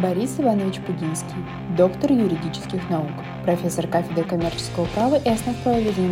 [0.00, 1.44] Борис Иванович Пудинский,
[1.76, 3.10] доктор юридических наук,
[3.42, 5.56] профессор кафедры коммерческого права и основ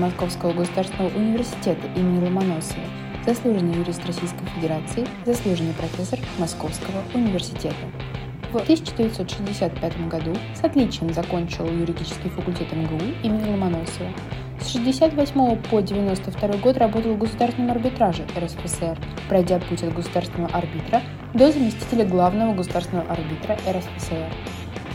[0.01, 2.83] Московского государственного университета имени Ломоносова,
[3.25, 7.77] заслуженный юрист Российской Федерации, заслуженный профессор Московского университета.
[8.53, 14.09] В 1965 году с отличием закончил юридический факультет МГУ имени Ломоносова.
[14.61, 15.35] С 1968
[15.69, 18.97] по 1992 год работал в государственном арбитраже РСФСР,
[19.29, 21.03] пройдя путь от государственного арбитра
[21.35, 24.33] до заместителя главного государственного арбитра РСФСР.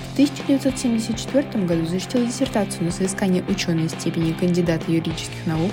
[0.10, 5.72] В 1974 году защитил диссертацию на соискание ученой степени кандидата юридических наук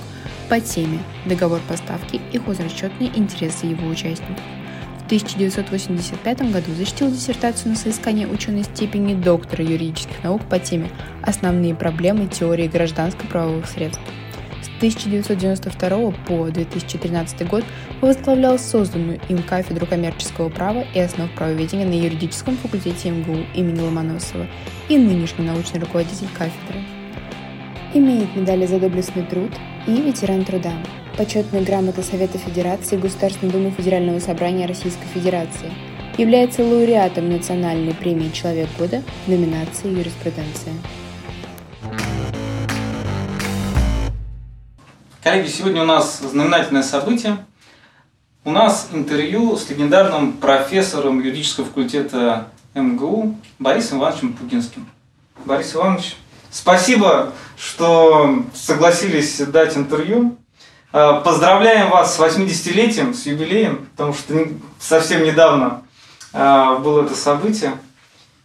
[0.48, 4.42] по теме «Договор поставки и хозрасчетные интересы его участников».
[5.08, 10.90] В 1985 году защитил диссертацию на соискание ученой степени доктора юридических наук по теме
[11.22, 14.02] «Основные проблемы теории гражданско-правовых средств».
[14.60, 17.64] С 1992 по 2013 год
[18.02, 24.46] возглавлял созданную им кафедру коммерческого права и основ правоведения на юридическом факультете МГУ имени Ломоносова
[24.90, 26.84] и нынешний научный руководитель кафедры.
[27.94, 29.52] Имеет медали за доблестный труд
[29.86, 30.74] и ветеран труда.
[31.18, 35.72] Почетная грамота Совета Федерации Государственной Думы Федерального Собрания Российской Федерации.
[36.16, 40.74] Является лауреатом Национальной премии «Человек года» в номинации «Юриспруденция».
[45.24, 47.44] Коллеги, сегодня у нас знаменательное событие.
[48.44, 54.88] У нас интервью с легендарным профессором юридического факультета МГУ Борисом Ивановичем Пугинским.
[55.44, 56.14] Борис Иванович,
[56.48, 60.38] спасибо, что согласились дать интервью.
[60.90, 64.34] А, поздравляем вас с 80-летием, с юбилеем, потому что
[64.80, 65.82] совсем недавно
[66.32, 67.76] а, было это событие.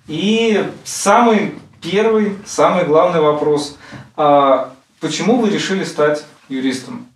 [0.07, 3.77] И самый первый, самый главный вопрос.
[4.17, 7.07] А, почему вы решили стать юристом?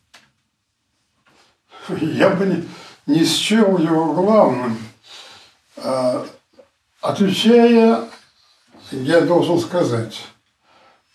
[1.89, 2.69] Я бы не,
[3.05, 4.77] не счел его главным.
[7.01, 8.05] Отвечая,
[8.91, 10.25] я должен сказать,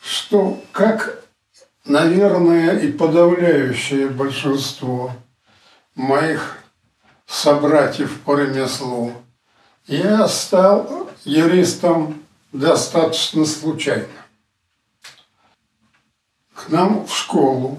[0.01, 1.22] что как
[1.85, 5.13] наверное, и подавляющее большинство
[5.95, 6.59] моих
[7.27, 9.13] собратьев по ремеслу,
[9.87, 12.23] я стал юристом
[12.53, 14.07] достаточно случайно.
[16.55, 17.79] К нам в школу,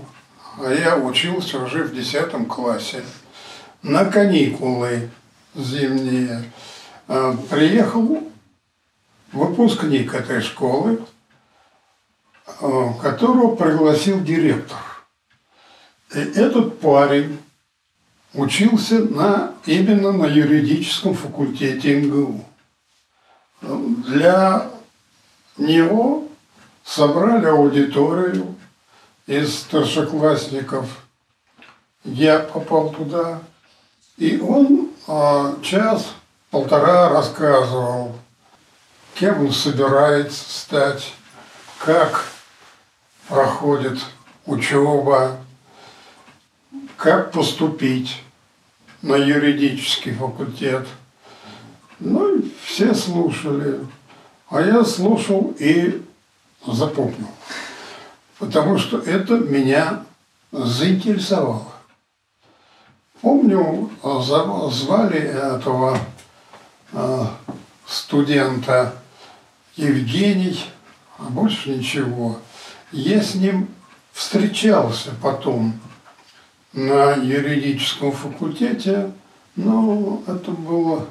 [0.59, 3.03] а я учился уже в 10 классе,
[3.81, 5.09] на каникулы
[5.56, 6.44] зимние,
[7.08, 8.24] а, приехал
[9.31, 11.12] выпускник этой школы, Э,
[12.46, 14.78] которого пригласил директор.
[16.14, 17.40] И этот парень
[18.34, 22.46] учился на, именно на юридическом факультете МГУ.
[23.62, 24.70] Для
[25.58, 26.28] него
[26.84, 28.56] собрали аудиторию
[29.25, 31.06] из старшеклассников.
[32.04, 33.42] Я попал туда,
[34.18, 38.14] и он а, час-полтора рассказывал,
[39.16, 41.14] кем он собирается стать,
[41.80, 42.33] как
[43.34, 43.98] проходит
[44.46, 45.38] учеба,
[46.98, 48.22] как поступить
[49.02, 50.88] на юридический факультет.
[52.00, 53.80] Ну, и все слушали.
[54.50, 56.04] А я слушал и
[56.68, 57.32] запомнил.
[58.38, 60.06] Потому что это меня
[60.52, 61.74] заинтересовало.
[63.22, 63.90] Помню,
[64.72, 65.98] звали этого
[66.92, 67.36] а,
[67.88, 68.94] студента
[69.76, 70.64] Евгений,
[71.18, 72.38] а больше ничего–
[72.94, 73.68] я с ним
[74.12, 75.74] встречался потом
[76.74, 79.12] на юридическом факультете,
[79.56, 81.08] но это было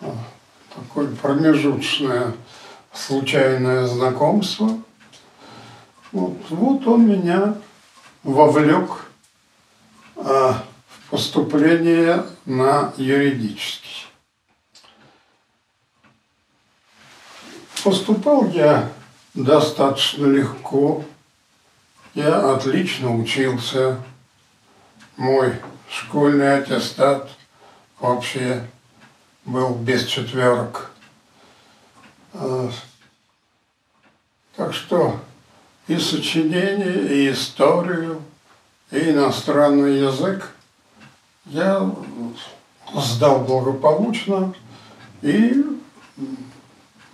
[0.00, 0.14] а,
[0.74, 2.34] такое промежуточное
[2.92, 4.78] случайное знакомство.
[6.10, 7.54] Вот, вот он меня
[8.24, 9.06] вовлек
[10.16, 14.06] а, в поступление на юридический.
[17.84, 18.90] Поступал я
[19.36, 21.04] достаточно легко.
[22.14, 23.98] Я отлично учился.
[25.16, 25.54] Мой
[25.88, 27.28] школьный аттестат
[28.00, 28.66] вообще
[29.44, 30.90] был без четверок.
[32.32, 32.70] А,
[34.56, 35.20] так что
[35.86, 38.22] и сочинение, и историю,
[38.90, 40.50] и иностранный язык
[41.46, 41.90] я
[42.94, 44.54] сдал благополучно
[45.22, 45.64] и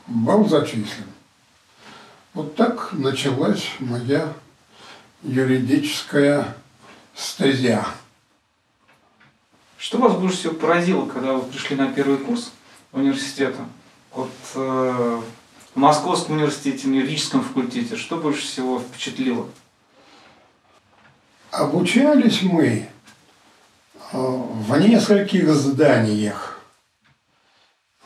[0.06, 1.11] был зачислен.
[2.34, 4.32] Вот так началась моя
[5.22, 6.56] юридическая
[7.14, 7.86] стезя.
[9.76, 12.52] Что вас больше всего поразило, когда вы пришли на первый курс
[12.92, 13.58] университета?
[14.12, 15.20] Вот э,
[15.74, 19.46] в Московском университете, на юридическом факультете, что больше всего впечатлило?
[21.50, 22.86] Обучались мы э,
[24.12, 26.60] в нескольких зданиях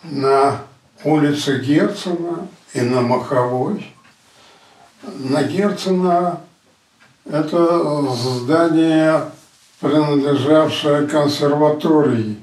[0.03, 0.63] на
[1.05, 3.93] улице Герцена и на Маховой.
[5.07, 6.41] На Герцена
[7.25, 9.31] это здание,
[9.81, 12.43] принадлежавшее консерватории.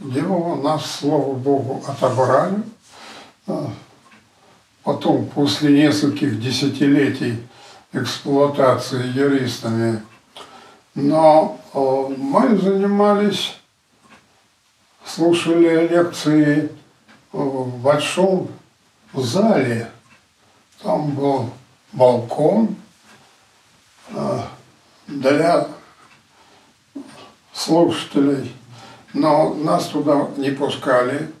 [0.00, 2.62] Его нас, слава богу, отобрали.
[3.46, 3.70] А
[4.82, 7.40] потом, после нескольких десятилетий
[7.92, 10.02] эксплуатации юристами,
[10.96, 13.56] но э, мы занимались,
[15.06, 16.70] слушали лекции
[17.32, 18.48] в большом
[19.12, 19.90] зале.
[20.84, 21.48] Там был
[21.92, 22.76] балкон
[24.10, 24.40] э,
[25.06, 25.66] для
[27.54, 28.54] слушателей,
[29.14, 31.32] но нас туда не пускали,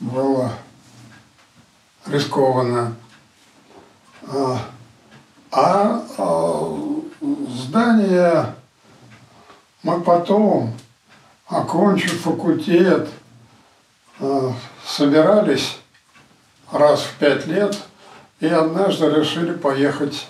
[0.00, 0.54] было
[2.06, 2.96] рискованно.
[4.26, 4.58] А,
[5.50, 6.78] а, а
[7.50, 8.54] здание
[9.82, 10.72] мы потом,
[11.46, 13.10] окончив факультет,
[14.86, 15.78] собирались
[16.72, 17.78] раз в пять лет
[18.40, 20.28] и однажды решили поехать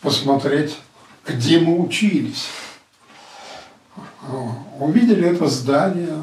[0.00, 0.78] посмотреть,
[1.26, 2.48] где мы учились.
[4.78, 6.22] Увидели это здание,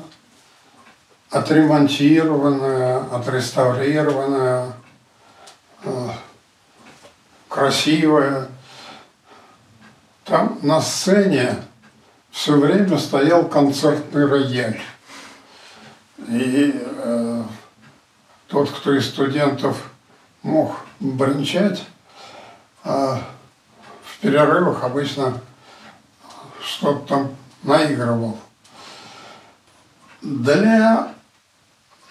[1.29, 4.73] отремонтированное, отреставрированное,
[5.83, 6.13] а,
[7.47, 8.47] красивое.
[10.25, 11.55] Там на сцене
[12.31, 14.79] все время стоял концертный рояль.
[16.27, 17.43] И э,
[18.47, 19.88] тот, кто из студентов
[20.43, 21.83] мог бренчать,
[22.83, 23.21] а
[24.03, 25.41] в перерывах обычно
[26.61, 28.37] что-то там наигрывал.
[30.21, 31.13] Для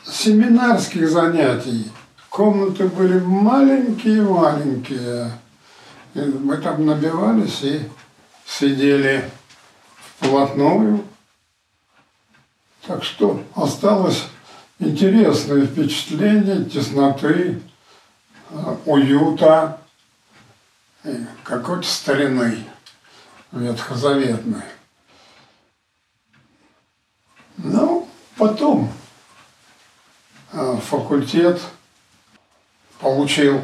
[0.04, 1.92] семинарских занятий
[2.30, 5.30] комнаты были маленькие-маленькие.
[6.14, 7.88] Мы там набивались и
[8.46, 9.30] сидели
[10.16, 11.04] вплотную.
[12.86, 14.24] Так что осталось
[14.78, 17.60] интересное впечатление тесноты,
[18.86, 19.80] уюта,
[21.44, 22.64] какой-то старины
[23.52, 24.62] ветхозаветной.
[27.56, 28.92] Ну, потом
[30.52, 31.60] э, факультет
[33.00, 33.60] получил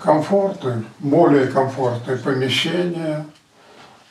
[0.00, 3.24] комфортное, более комфортное помещение–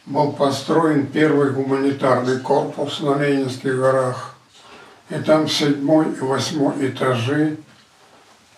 [0.07, 4.35] был построен первый гуманитарный корпус на Ленинских горах.
[5.09, 7.57] И там седьмой и восьмой этажи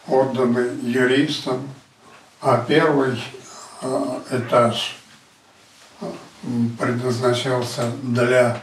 [0.10, 1.68] отданы юристам,
[2.42, 3.22] а первый
[3.82, 4.98] э, этаж
[6.02, 6.12] э,
[6.80, 8.62] предназначался для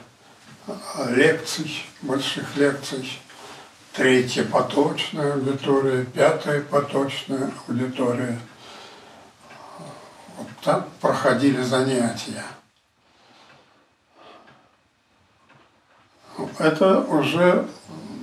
[0.66, 0.72] э,
[1.14, 3.20] лекций, больших лекций.
[3.92, 8.38] Третья поточная аудитория, пятая поточная аудитория.
[10.36, 12.44] Вот там проходили занятия.
[16.58, 17.66] Это уже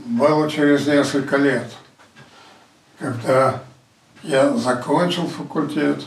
[0.05, 1.71] было через несколько лет,
[2.99, 3.61] когда
[4.23, 6.03] я закончил факультет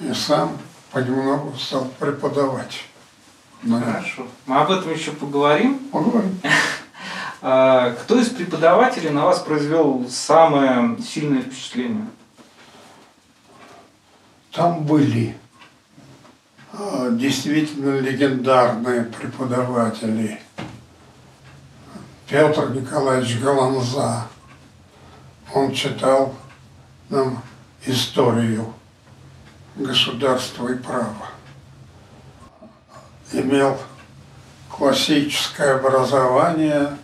[0.00, 0.56] и сам
[0.92, 2.84] понемногу стал преподавать.
[3.62, 4.26] Хорошо.
[4.46, 5.78] Мы об этом еще поговорим.
[5.90, 6.40] Поговорим.
[7.42, 12.08] А, кто из преподавателей на вас произвел самое сильное впечатление?
[14.50, 15.36] Там были
[16.72, 20.40] а, действительно легендарные преподаватели.
[22.26, 24.26] Петр Николаевич Галанза.
[25.56, 26.34] Он читал
[27.08, 27.42] нам
[27.86, 28.74] историю
[29.74, 31.30] государства и права.
[33.32, 33.78] Имел
[34.68, 36.98] классическое образование,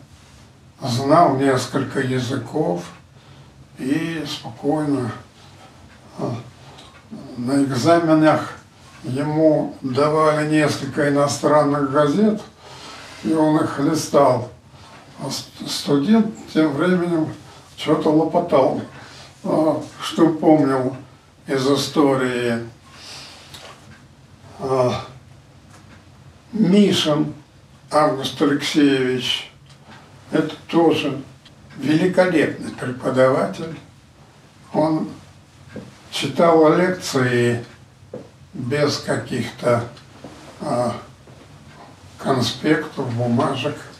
[0.83, 2.85] знал несколько языков
[3.79, 5.11] и спокойно
[6.19, 6.35] а,
[7.39, 8.59] на экзаменах
[9.03, 12.43] ему давали несколько иностранных газет,
[13.25, 14.51] и он их листал.
[15.21, 15.31] А
[15.67, 17.33] студент тем временем
[17.77, 18.81] что-то лопотал,
[19.45, 20.97] а, что помнил
[21.47, 22.67] из истории.
[24.59, 25.05] А,
[26.53, 27.35] Мишин
[27.91, 29.51] Август Алексеевич,
[30.31, 31.23] это тоже
[31.77, 33.79] великолепный преподаватель.
[34.73, 35.09] Он
[36.11, 37.65] читал лекции
[38.53, 39.89] без каких-то
[42.19, 43.77] конспектов, бумажек–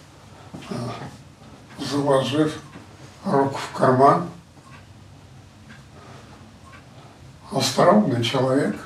[1.79, 2.61] заложив
[3.25, 4.29] руку в карман.
[7.51, 8.77] Остроумный человек,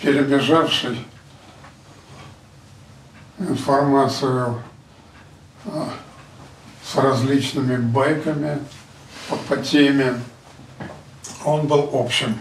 [0.00, 1.06] перебежавший
[3.38, 4.60] информацию
[5.66, 5.90] а,
[6.84, 8.58] с различными байками
[9.28, 10.20] по, по теме.
[11.44, 12.40] Он был общим,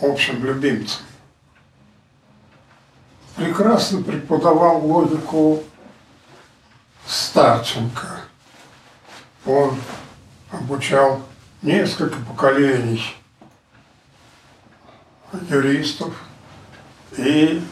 [0.00, 1.02] общим любимцем.
[3.36, 5.62] Прекрасно преподавал логику
[7.06, 8.24] Старченко.
[9.46, 9.76] Он
[10.50, 11.22] обучал
[11.60, 13.02] несколько поколений
[15.50, 16.14] юристов
[17.16, 17.62] и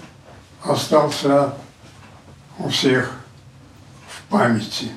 [0.63, 1.55] остался
[2.59, 3.13] у всех
[4.09, 4.91] в памяти.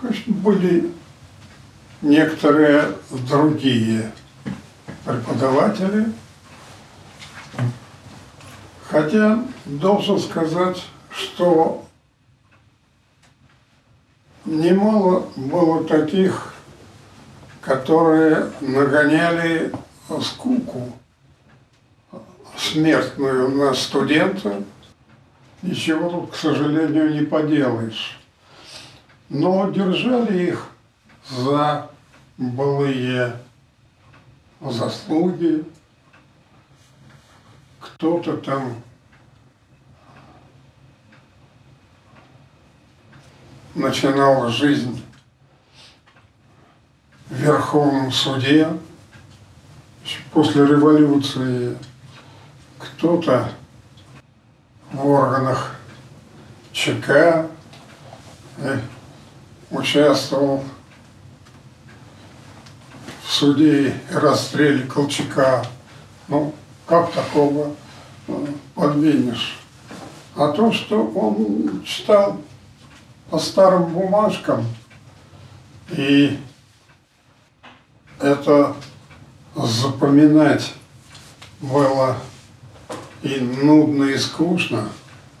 [0.00, 0.92] Конечно, были
[2.02, 4.12] некоторые другие
[5.04, 6.12] преподаватели,
[8.88, 11.88] хотя должен сказать, что
[14.44, 16.54] немало было таких,
[17.60, 19.72] которые нагоняли
[20.20, 20.92] скуку
[22.56, 24.62] смертную на студента.
[25.62, 28.18] Ничего тут, к сожалению, не поделаешь.
[29.28, 30.66] Но держали их
[31.30, 31.88] за
[32.36, 33.36] былые
[34.60, 35.64] заслуги.
[37.80, 38.74] Кто-то там
[43.74, 45.02] начинал жизнь
[47.28, 48.68] в Верховном суде
[50.32, 51.76] после революции,
[52.78, 53.50] кто-то
[54.92, 55.76] в органах
[56.72, 57.46] ЧК
[58.58, 58.78] э,
[59.70, 60.64] участвовал
[63.24, 65.64] в суде и расстреле Колчака.
[66.28, 66.54] Ну,
[66.86, 67.74] как такого
[68.28, 69.58] э, подвинешь?
[70.36, 72.40] А то, что он читал
[73.32, 74.66] по старым бумажкам.
[75.88, 76.38] И
[78.20, 78.76] это
[79.56, 80.74] запоминать
[81.58, 82.18] было
[83.22, 84.86] и нудно, и скучно.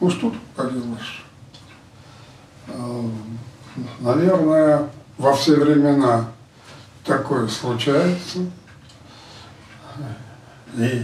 [0.00, 1.22] Ну что тут поделаешь?
[2.68, 3.08] Э,
[4.00, 6.30] наверное, во все времена
[7.04, 8.38] такое случается.
[10.78, 11.02] И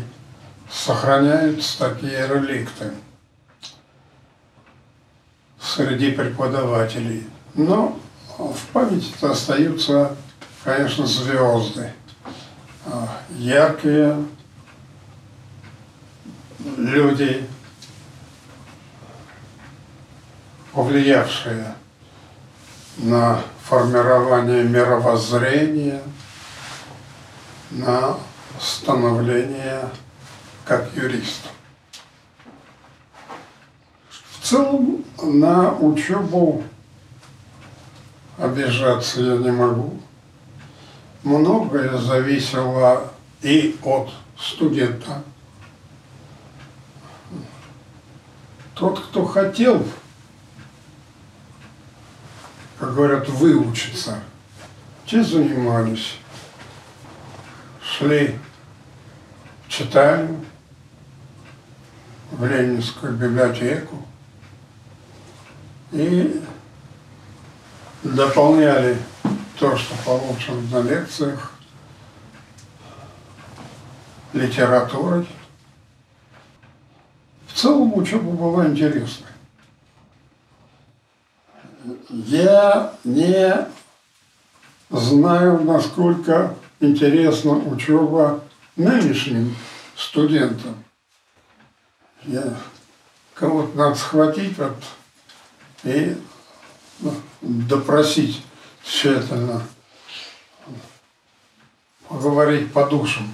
[0.70, 2.92] сохраняются такие реликты
[5.68, 7.24] среди преподавателей.
[7.54, 7.98] Но
[8.38, 10.16] в памяти остаются,
[10.64, 11.92] конечно, звезды.
[12.86, 14.24] А, яркие
[16.76, 17.46] люди,
[20.72, 21.74] повлиявшие
[22.98, 26.02] на формирование мировоззрения,
[27.70, 28.16] на
[28.60, 29.88] становление
[30.64, 31.48] как юриста.
[34.48, 36.64] Целом на учебу
[38.38, 40.00] обижаться я не могу.
[41.22, 43.12] Многое зависело
[43.42, 45.22] и от студента.
[48.72, 49.86] Тот, кто хотел,
[52.78, 54.18] как говорят, выучиться,
[55.04, 56.14] те занимались,
[57.82, 58.38] шли
[59.66, 60.42] в читальню,
[62.30, 64.07] в Ленинскую библиотеку,
[65.92, 66.42] и
[68.02, 68.98] дополняли
[69.58, 71.52] то, что получено на лекциях,
[74.32, 75.26] литературой.
[77.46, 79.26] В целом учеба была интересной.
[82.08, 83.66] Я не
[84.90, 88.44] знаю, насколько интересна учеба
[88.76, 89.56] нынешним
[89.96, 90.84] студентам.
[92.24, 92.54] Я
[93.34, 94.76] кого-то надо схватить, вот
[95.84, 96.16] и
[97.00, 98.42] ну, допросить
[98.82, 99.62] тщательно,
[102.08, 103.32] поговорить по душам.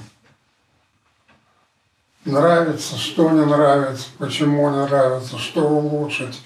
[2.25, 6.43] Нравится, что не нравится, почему не нравится, что улучшить,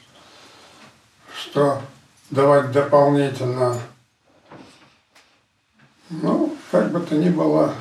[1.34, 1.80] что
[2.30, 3.80] давать дополнительно.
[6.10, 7.74] Ну, как бы то ни было,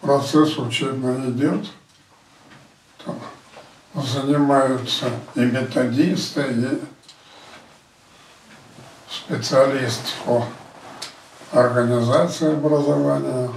[0.00, 1.66] процесс учебный идет.
[3.04, 3.20] Там
[4.02, 6.80] занимаются и методисты, и
[9.08, 10.46] специалисты по
[11.52, 13.50] организации образования.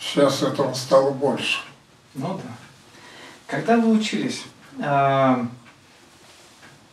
[0.00, 1.60] Сейчас этого стало больше.
[2.14, 2.50] Ну да.
[3.46, 4.44] Когда вы учились,
[4.80, 5.46] а,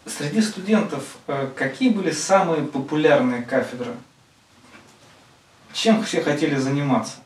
[0.05, 3.95] среди студентов э, какие были самые популярные кафедры?
[5.73, 7.17] Чем все хотели заниматься?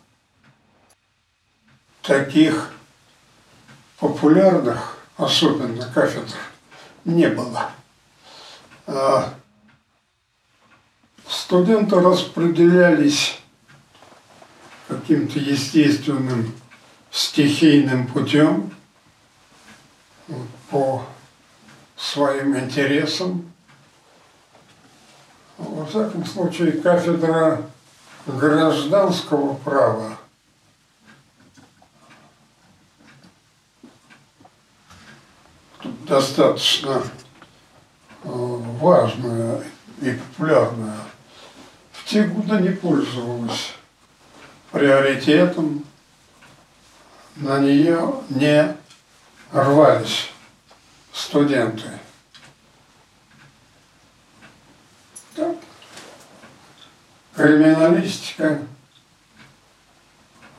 [2.02, 2.74] Таких
[4.04, 6.36] популярных, особенно кафедр,
[7.06, 7.72] не было.
[8.86, 9.34] А
[11.26, 13.40] студенты распределялись
[14.90, 16.54] каким-то естественным
[17.12, 18.74] стихийным путем
[20.70, 21.06] по
[21.96, 23.54] своим интересам.
[25.58, 27.62] Во всяком случае, кафедра
[28.28, 30.18] гражданского права
[36.14, 37.02] достаточно
[38.24, 39.64] э, важная
[40.00, 40.98] и популярная,
[41.92, 43.74] в те годы не пользовалась
[44.72, 45.84] приоритетом,
[47.38, 48.78] на нее не
[49.52, 50.30] рвались
[51.12, 51.90] студенты.
[55.36, 55.56] Так.
[57.36, 58.62] Криминалистика,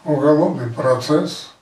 [0.03, 1.54] уголовный процесс,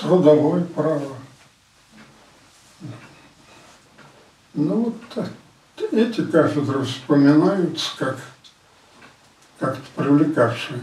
[0.00, 1.16] трудовое право.
[4.54, 5.28] Ну вот
[5.92, 8.18] эти кафедры вспоминаются как
[9.58, 10.80] как-то привлекавшие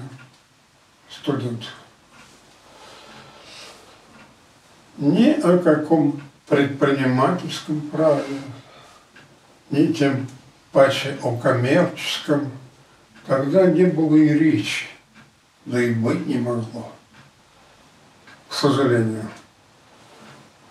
[1.10, 1.74] студентов.
[4.98, 8.42] Ни о каком предпринимательском праве,
[9.70, 10.28] ни тем
[10.72, 12.52] паче о коммерческом,
[13.26, 14.88] тогда не было и речи,
[15.66, 16.92] да и быть не могло,
[18.56, 19.30] к сожалению.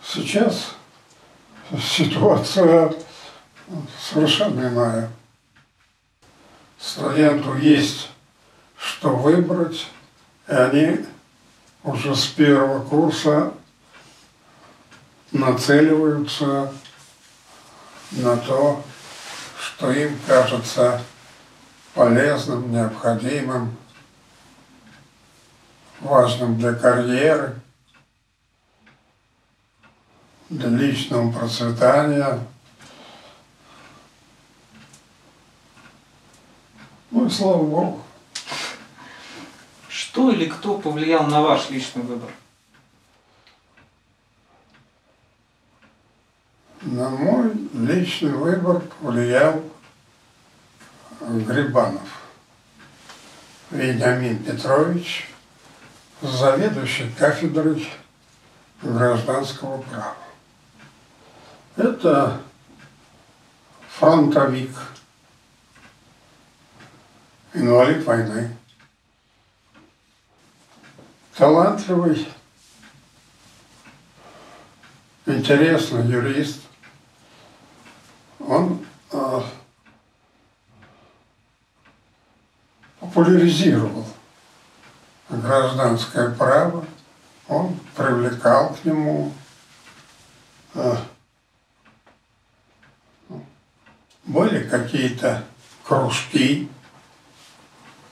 [0.03, 0.75] Сейчас
[1.79, 2.95] ситуация
[4.01, 5.11] совершенно иная.
[6.79, 8.09] Студенту есть
[8.79, 9.87] что выбрать,
[10.49, 11.05] и они
[11.83, 13.53] уже с первого курса
[15.31, 16.73] нацеливаются
[18.13, 18.83] на то,
[19.61, 21.03] что им кажется
[21.93, 23.77] полезным, необходимым,
[26.01, 27.61] важным для карьеры,
[30.51, 32.41] для личного процветания.
[37.11, 38.03] Ну и слава Богу.
[39.89, 42.31] Что или кто повлиял на ваш личный выбор?
[46.83, 49.63] На мой личный выбор повлиял
[51.21, 52.23] Грибанов
[53.71, 55.31] Вениамин Петрович,
[56.21, 57.89] заведующий кафедрой
[58.83, 60.24] гражданского права.
[61.77, 62.41] Это
[63.89, 64.71] фронтовик,
[67.53, 68.57] инвалид войны,
[71.37, 72.29] талантливый,
[75.27, 76.61] интересный юрист.
[78.39, 79.41] Он э,
[83.01, 84.07] популяризировал
[85.29, 86.87] гражданское право,
[87.49, 89.33] он привлекал к нему
[90.75, 90.97] э,
[94.27, 95.45] были какие-то
[95.85, 96.69] кружки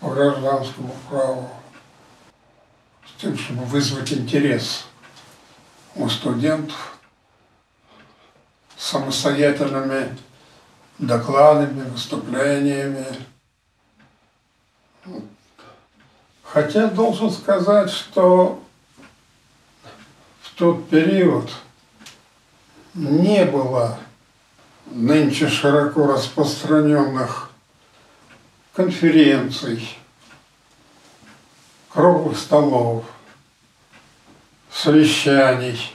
[0.00, 1.50] по гражданскому праву
[3.06, 4.86] с тем, чтобы вызвать интерес
[5.94, 6.98] у студентов
[8.76, 10.16] самостоятельными
[10.98, 13.06] докладами, выступлениями.
[16.42, 18.62] Хотя должен сказать, что
[20.42, 21.50] в тот период
[22.94, 23.98] не было
[24.94, 27.50] нынче широко распространенных
[28.74, 29.96] конференций,
[31.90, 33.04] круглых столов,
[34.70, 35.94] совещаний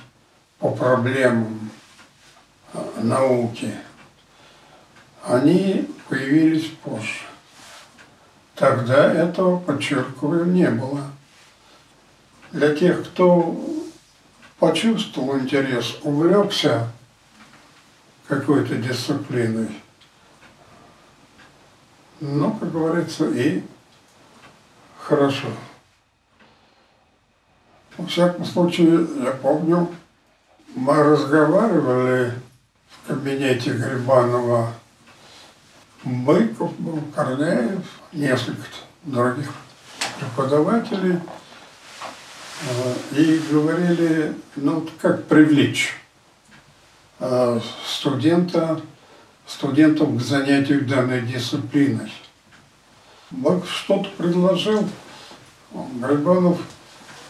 [0.60, 1.72] по проблемам
[2.98, 3.74] науки.
[5.24, 7.26] Они появились позже.
[8.56, 11.04] Тогда этого, подчеркиваю, не было.
[12.52, 13.56] Для тех, кто
[14.58, 16.92] почувствовал интерес, увлекся
[18.28, 19.70] какой-то дисциплиной,
[22.20, 23.64] ну, как говорится, и
[25.00, 25.48] хорошо.
[27.98, 29.90] Во всяком случае, я помню,
[30.76, 32.34] мы разговаривали
[32.90, 34.74] в кабинете Грибанова.
[36.04, 38.62] Быков был, Корнеев, несколько
[39.04, 39.52] других
[40.20, 41.20] преподавателей.
[42.62, 45.96] Э, и говорили, ну, как привлечь
[47.86, 48.80] студента,
[49.46, 52.12] студентов к занятию данной дисциплиной.
[53.32, 54.88] Быков что-то предложил,
[55.72, 56.60] Грибанов–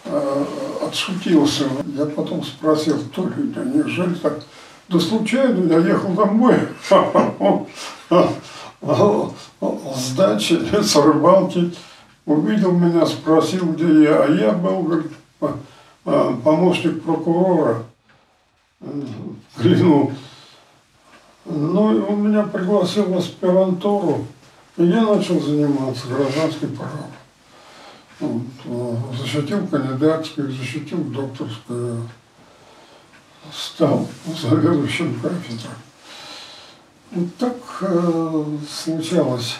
[0.10, 0.45] Э,
[0.86, 1.65] отшутился.
[1.95, 4.39] Я потом спросил, то ли, да неужели так?
[4.88, 6.56] Да случайно я ехал домой
[8.80, 11.73] с дачи, с рыбалки,
[12.26, 15.12] увидел меня, спросил, где я, а я был, говорит,
[16.43, 17.84] помощник прокурора
[18.79, 20.13] Клину.
[21.45, 24.25] Ну, он меня пригласил в аспирантуру,
[24.75, 27.11] и я начал заниматься гражданским правом.
[28.19, 32.09] Вот, э, защитил кандидатскую, защитил докторскую,
[33.53, 35.73] стал заведующим кафедрой.
[37.11, 39.57] Вот так э, случалось.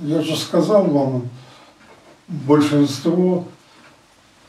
[0.00, 1.28] Я же сказал вам,
[2.28, 3.48] большинство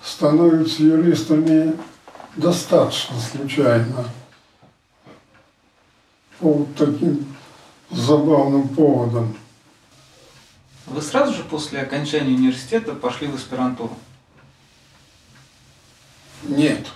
[0.04, 1.74] становятся юристами
[2.36, 4.06] достаточно случайно.
[6.40, 7.36] По таким
[7.90, 9.36] забавным поводам.
[10.86, 13.96] Вы сразу же после окончания университета пошли в аспирантуру?
[16.44, 16.88] Нет.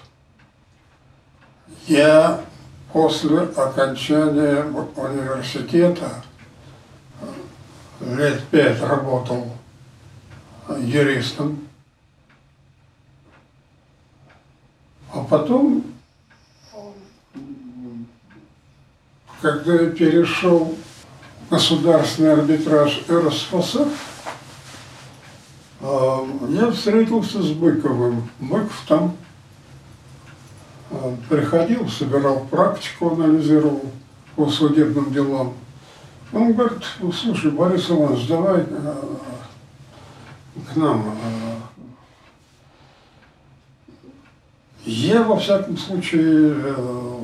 [1.87, 2.43] Я
[2.91, 6.23] после окончания университета
[7.99, 9.47] лет пять работал
[10.79, 11.67] юристом.
[15.13, 15.83] А потом,
[19.41, 20.75] когда я перешел
[21.51, 23.87] государственный арбитраж РСФСР,
[25.81, 28.27] а, я встретился с Быковым.
[28.39, 29.15] Быков там
[30.89, 33.83] а, приходил, собирал практику, анализировал
[34.35, 35.53] по судебным делам.
[36.31, 39.19] Он говорит, «Ну, слушай, Борис Иванович, давай а,
[40.73, 41.05] к нам.
[44.85, 47.23] Я, во всяком случае, э,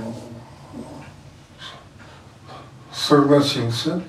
[2.94, 4.02] согласился,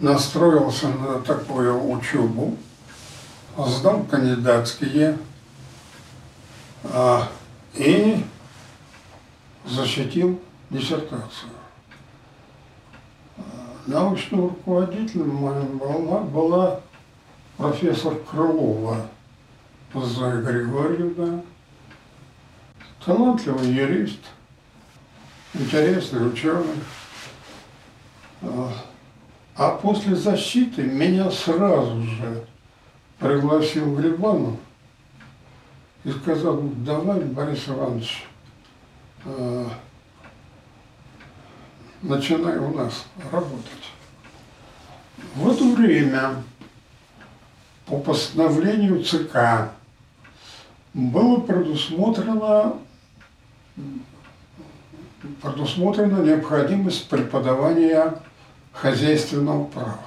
[0.00, 2.56] настроился на такую учебу,
[3.58, 5.18] сдал кандидатские
[6.84, 7.28] а,
[7.74, 8.24] и
[9.66, 11.50] защитил диссертацию.
[13.86, 16.80] Научным руководителем моим была, была
[17.56, 19.06] профессор Крылова
[19.92, 21.42] Зоя Григорьевна,
[23.08, 24.20] талантливый юрист,
[25.54, 26.76] интересный ученый.
[29.56, 32.44] А после защиты меня сразу же
[33.18, 34.56] пригласил Грибанов
[36.04, 38.26] и сказал, давай, Борис Иванович,
[39.24, 39.66] э,
[42.02, 43.90] начинай у нас работать.
[45.34, 46.34] В это время
[47.86, 49.72] по постановлению ЦК
[50.92, 52.78] было предусмотрено,
[55.42, 58.14] предусмотрена необходимость преподавания
[58.72, 60.00] хозяйственного права.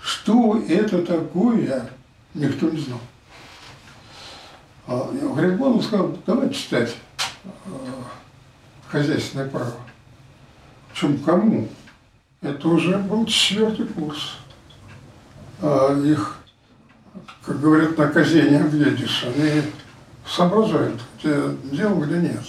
[0.00, 1.88] Что это такое,
[2.34, 3.00] никто не знал.
[4.86, 6.94] А Грибанов сказал, давай читать
[7.44, 7.48] э,
[8.88, 9.72] хозяйственное право.
[10.92, 11.68] Причем кому?
[12.42, 14.36] Это уже был четвертый курс.
[15.62, 16.36] А их,
[17.46, 18.08] как говорят, на
[18.56, 19.24] объедешь.
[19.24, 19.62] Они
[20.28, 22.44] соображают, где дело, где нет.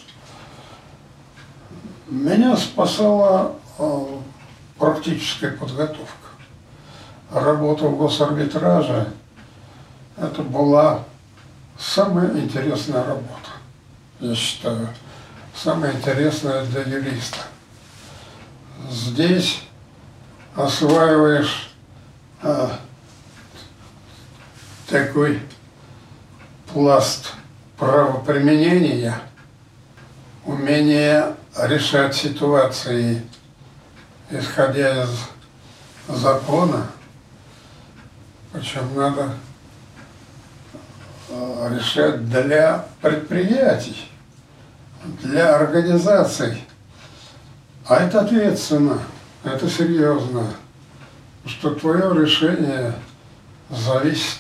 [2.08, 4.06] Меня спасала э,
[4.78, 6.30] практическая подготовка
[7.32, 9.08] работа в госарбитраже–
[10.18, 11.04] это была
[11.78, 13.50] самая интересная работа,
[14.22, 14.88] я считаю,
[15.54, 17.40] самая интересная для юриста.
[18.90, 19.62] Здесь
[20.56, 21.70] осваиваешь
[22.42, 22.80] а,
[24.88, 25.42] такой
[26.72, 27.34] пласт
[27.78, 29.16] правоприменения,
[30.46, 33.22] умение решать ситуации,
[34.30, 35.10] исходя из
[36.08, 36.88] закона–
[38.56, 39.32] причем надо
[41.28, 44.10] э, решать для предприятий,
[45.22, 46.64] для организаций.
[47.86, 49.00] А это ответственно,
[49.44, 50.48] это серьезно,
[51.46, 52.94] что твое решение
[53.70, 54.40] зависит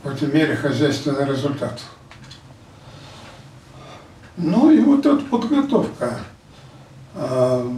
[0.00, 1.78] в какой-то мере хозяйственный результат.
[4.36, 6.18] Ну и вот эта подготовка
[7.14, 7.70] э,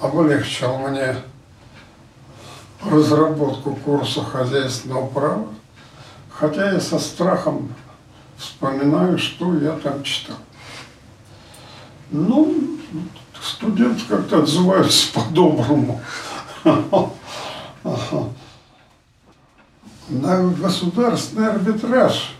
[0.00, 1.16] облегчила мне
[2.82, 5.46] разработку курса хозяйственного права,
[6.28, 7.72] хотя я со страхом
[8.36, 10.36] вспоминаю, что я там читал.
[12.10, 12.78] Ну,
[13.40, 16.00] студенты как-то отзываются по-доброму.
[20.08, 22.34] На государственный арбитраж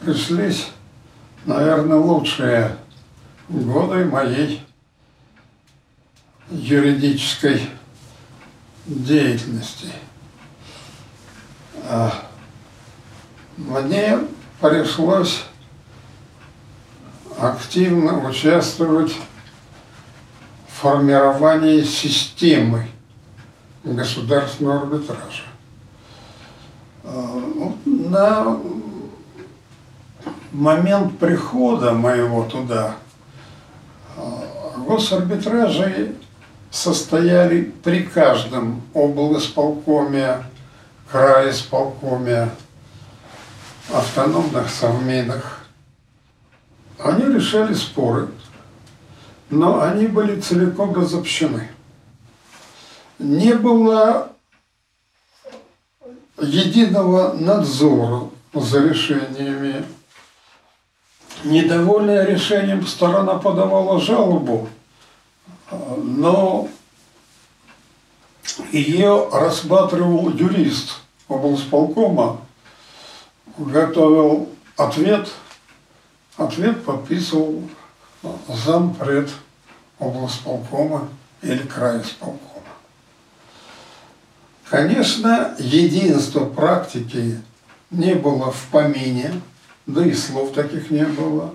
[0.00, 0.68] пришлись,
[1.44, 2.76] наверное, лучшие
[3.48, 4.64] годы моей
[6.48, 7.68] юридической
[8.86, 9.88] деятельности.
[11.88, 12.12] А,
[13.56, 14.20] мне
[14.60, 15.42] пришлось
[17.36, 19.12] активно участвовать
[20.68, 22.86] в формировании системы
[23.82, 25.42] государственного арбитража.
[28.10, 28.56] На
[30.52, 32.94] момент прихода моего туда
[34.16, 36.14] а, госарбитражи
[36.70, 40.44] состояли при каждом облсполкоме,
[41.10, 42.50] краисполкоме,
[43.92, 45.66] автономных совминах.
[47.00, 48.28] Они решали споры,
[49.50, 51.70] но они были целиком разобщены.
[53.18, 54.30] Не было
[56.38, 59.84] единого надзора за решениями.
[61.44, 64.68] недовольная решением сторона подавала жалобу,
[65.98, 66.68] но
[68.72, 72.40] ее рассматривал юрист облсполкома,
[73.58, 75.28] готовил ответ,
[76.36, 77.62] ответ подписывал
[78.48, 79.30] зампред
[79.98, 81.08] облсполкома
[81.42, 82.55] или краисполкома.
[84.68, 87.40] Конечно, единства практики
[87.90, 89.40] не было в помине,
[89.86, 91.54] да и слов таких не было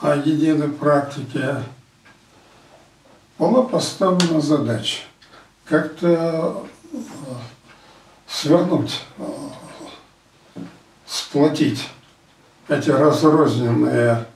[0.00, 1.62] о единой практике.
[3.38, 5.00] Была поставлена задача
[5.64, 6.98] как-то э,
[8.28, 9.24] свернуть, э,
[11.06, 11.88] сплотить
[12.68, 14.26] эти разрозненные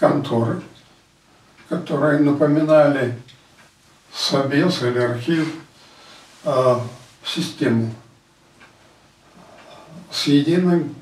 [0.00, 0.62] конторы,
[1.68, 3.16] которые напоминали
[4.12, 5.54] собес или архив,
[6.48, 6.80] э,
[7.24, 7.92] систему
[10.10, 10.94] с, единым,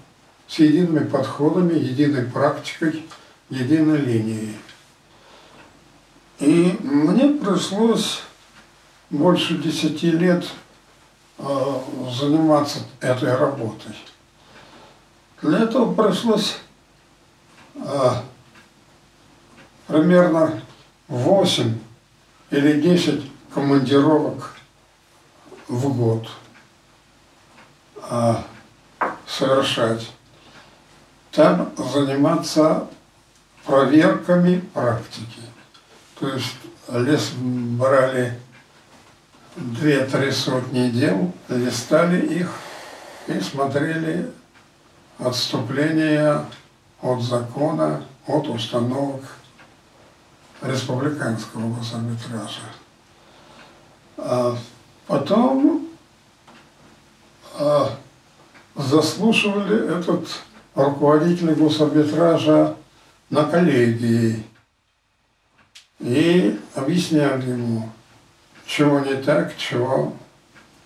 [0.49, 3.07] с едиными подходами, единой практикой,
[3.49, 4.57] единой линией.
[6.41, 8.23] И мне пришлось
[9.11, 10.45] больше десяти лет
[11.39, 11.81] э,
[12.11, 13.97] заниматься этой работой.
[15.43, 16.59] Для этого пришлось
[17.77, 18.11] э,
[19.87, 20.61] примерно
[21.09, 21.79] 8
[22.51, 24.56] или 10 командировок
[25.69, 26.29] в год
[28.11, 28.35] э,
[29.27, 30.11] совершать.
[31.33, 32.87] Там заниматься
[33.65, 35.43] проверками практики.
[36.19, 36.55] То есть
[36.89, 38.39] лес брали
[39.57, 42.51] две-три сотни дел, листали их
[43.27, 44.31] и смотрели
[45.19, 46.45] отступления
[47.03, 49.23] от закона, от установок
[50.63, 52.61] республиканского госарбитража.
[55.07, 55.87] Потом
[57.55, 57.97] а,
[58.75, 60.29] заслушивали этот
[60.75, 62.77] руководитель госарбитража
[63.31, 64.45] на коллегии
[66.01, 67.89] и объясняли ему,
[68.67, 70.13] чего не так, чего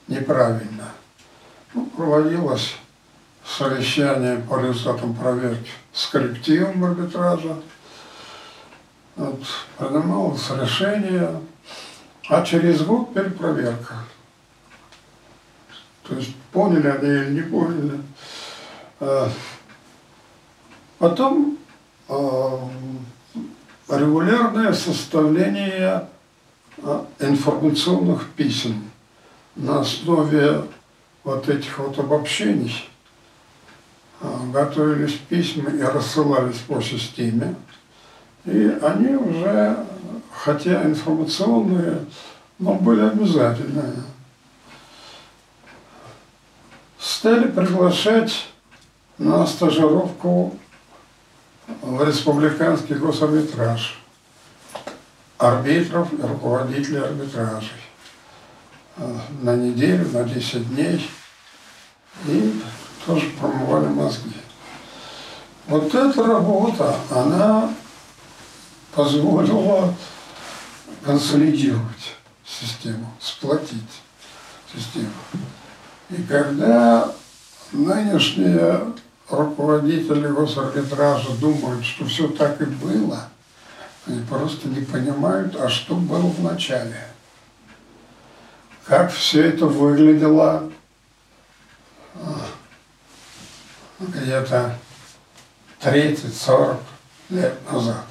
[0.06, 0.90] неправильно.
[1.72, 2.74] Ну, проводилось
[3.44, 7.56] совещание по результатам проверки с коллективом арбитража.
[9.16, 9.40] Вот,
[9.76, 11.40] принималось решение,
[12.28, 13.94] а через год перепроверка.
[16.10, 18.00] То есть поняли они или не поняли.
[18.98, 19.30] А,
[20.98, 21.56] потом
[22.08, 22.68] а,
[23.88, 26.08] регулярное составление
[26.82, 28.90] а, информационных писем
[29.54, 30.64] на основе
[31.22, 32.88] вот этих вот обобщений
[34.52, 37.54] готовились письма и рассылались по системе.
[38.44, 39.86] И они уже,
[40.32, 42.04] хотя информационные,
[42.58, 43.94] но были обязательные
[47.00, 48.46] стали приглашать
[49.18, 50.56] на стажировку
[51.82, 53.98] в республиканский госарбитраж
[55.38, 57.70] арбитров и руководителей арбитражей
[58.96, 61.10] э, на неделю, на 10 дней
[62.26, 62.62] и
[63.06, 64.34] тоже промывали мозги.
[65.66, 67.72] Вот эта работа, она
[68.92, 69.94] позволила
[71.04, 74.02] консолидировать систему, сплотить
[74.74, 75.12] систему.
[76.10, 77.12] И когда
[77.72, 78.92] нынешние
[79.28, 83.28] руководители госарбитража думают, что все так и было,
[84.06, 87.06] они просто не понимают, а что было в начале.
[88.84, 90.68] Как все это выглядело
[92.16, 92.46] а,
[94.00, 94.76] где-то
[95.80, 96.76] 30-40
[97.28, 98.04] лет назад.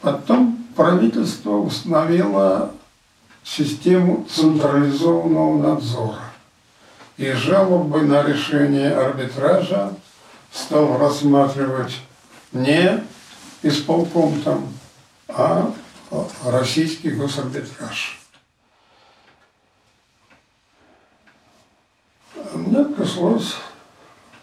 [0.00, 2.72] Потом правительство установило
[3.44, 6.22] систему централизованного надзора.
[7.16, 9.94] И жалобы на решение арбитража
[10.50, 12.00] стал рассматривать
[12.52, 13.04] не
[13.62, 14.72] исполком там,
[15.28, 15.72] а
[16.44, 18.20] российский госарбитраж.
[22.54, 23.54] Мне пришлось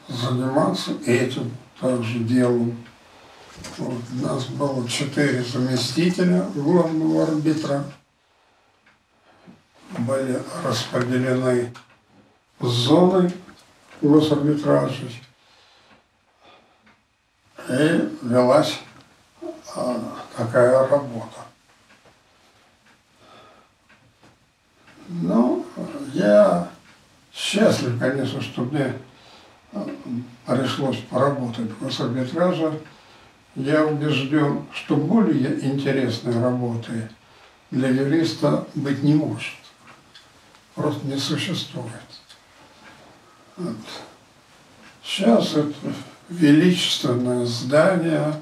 [0.07, 2.77] заниматься этим также делом.
[3.77, 7.83] Вот, у нас было четыре заместителя главного арбитра–
[9.99, 11.73] были распределены
[12.59, 13.31] зоны
[14.01, 15.07] госарбитража.
[17.69, 18.79] И велась
[19.75, 21.37] а, такая работа.
[25.07, 25.65] Ну,
[26.13, 26.69] я
[27.33, 28.93] счастлив, конечно, что мне
[29.73, 29.87] а,
[30.45, 32.79] пришлось поработать в госарбитраже.
[33.55, 37.09] Я убежден, что более интересной работы
[37.69, 39.60] для юриста быть не может
[40.75, 41.91] просто не существует.
[43.57, 43.75] Вот.
[45.03, 45.73] Сейчас это
[46.29, 48.41] величественное здание.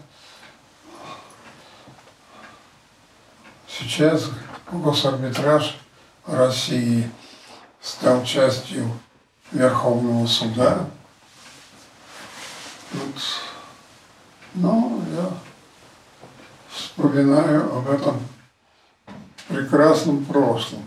[3.68, 4.30] Сейчас
[4.72, 5.78] госарбитраж
[6.26, 7.10] России
[7.82, 8.92] стал частью
[9.52, 10.88] Верховного суда.
[12.92, 13.16] Вот.
[14.54, 15.32] Но я
[16.70, 18.20] вспоминаю об этом
[19.48, 20.84] прекрасном прошлом.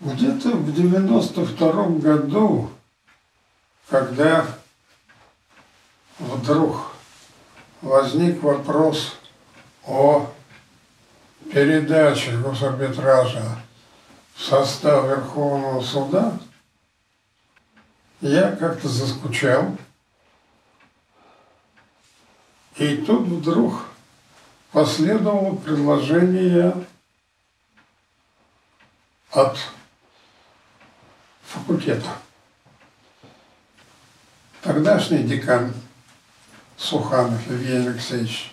[0.00, 2.70] Где-то в 92 году,
[3.88, 4.46] когда
[6.18, 6.92] вдруг
[7.80, 9.16] возник вопрос
[9.86, 10.30] о
[11.50, 13.42] передаче госарбитража
[14.34, 16.38] в состав Верховного суда,
[18.20, 19.78] я как-то заскучал.
[22.76, 23.86] И тут вдруг
[24.72, 26.74] последовало предложение
[29.30, 29.56] от
[31.66, 32.10] факультета.
[34.62, 35.72] Тогдашний декан
[36.76, 38.52] Суханов Евгений Алексеевич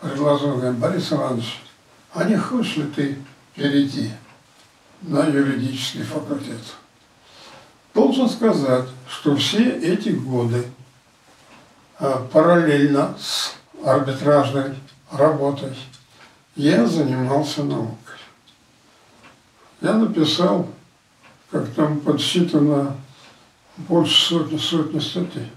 [0.00, 1.60] предложил мне, Борис Иванович,
[2.14, 3.18] а не хочешь ли ты
[3.54, 4.10] перейти
[5.02, 6.60] на юридический факультет?
[7.94, 10.64] Должен сказать, что все эти годы
[11.98, 14.76] а, параллельно с арбитражной
[15.10, 15.74] работой
[16.54, 17.98] я занимался наукой.
[19.80, 20.68] Я написал
[21.50, 22.96] как там подсчитано
[23.76, 25.50] больше сотни, сотни статей.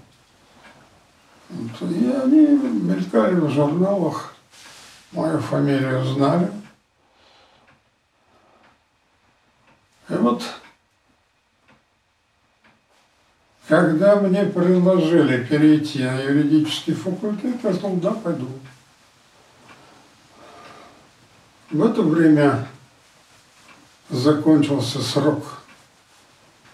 [1.50, 4.34] И они мелькали в журналах,
[5.10, 6.50] мою фамилию знали.
[10.08, 10.42] И вот,
[13.68, 18.48] когда мне предложили перейти на юридический факультет, я сказал, да, пойду.
[21.70, 22.66] В это время
[24.08, 25.61] закончился срок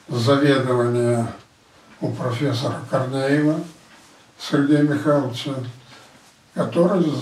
[0.09, 1.33] заведования
[2.01, 3.61] у профессора Корнеева
[4.39, 5.55] Сергея Михайловича,
[6.55, 7.13] который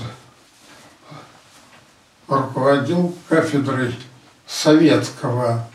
[2.29, 3.95] руководил кафедрой
[4.47, 5.69] советского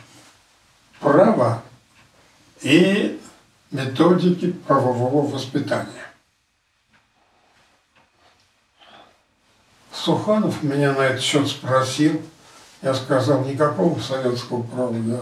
[1.00, 1.64] права
[2.62, 3.20] и
[3.72, 6.08] методики правового воспитания.
[9.94, 12.22] Суханов меня на этот счет спросил.
[12.82, 15.20] Я сказал, никакого советского права я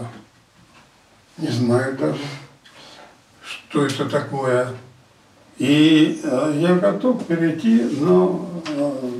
[1.40, 2.20] не знаю даже,
[3.42, 4.74] что это такое.
[5.56, 9.10] И э, я готов перейти, но э,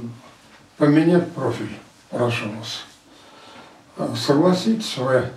[0.77, 1.79] поменять профиль,
[2.11, 2.85] прошу вас.
[3.97, 5.31] Э, согласитесь вы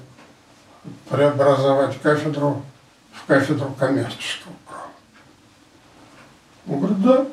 [1.10, 2.62] преобразовать кафедру
[3.12, 4.92] в кафедру коммерческого права?
[6.68, 7.26] Он говорит, да,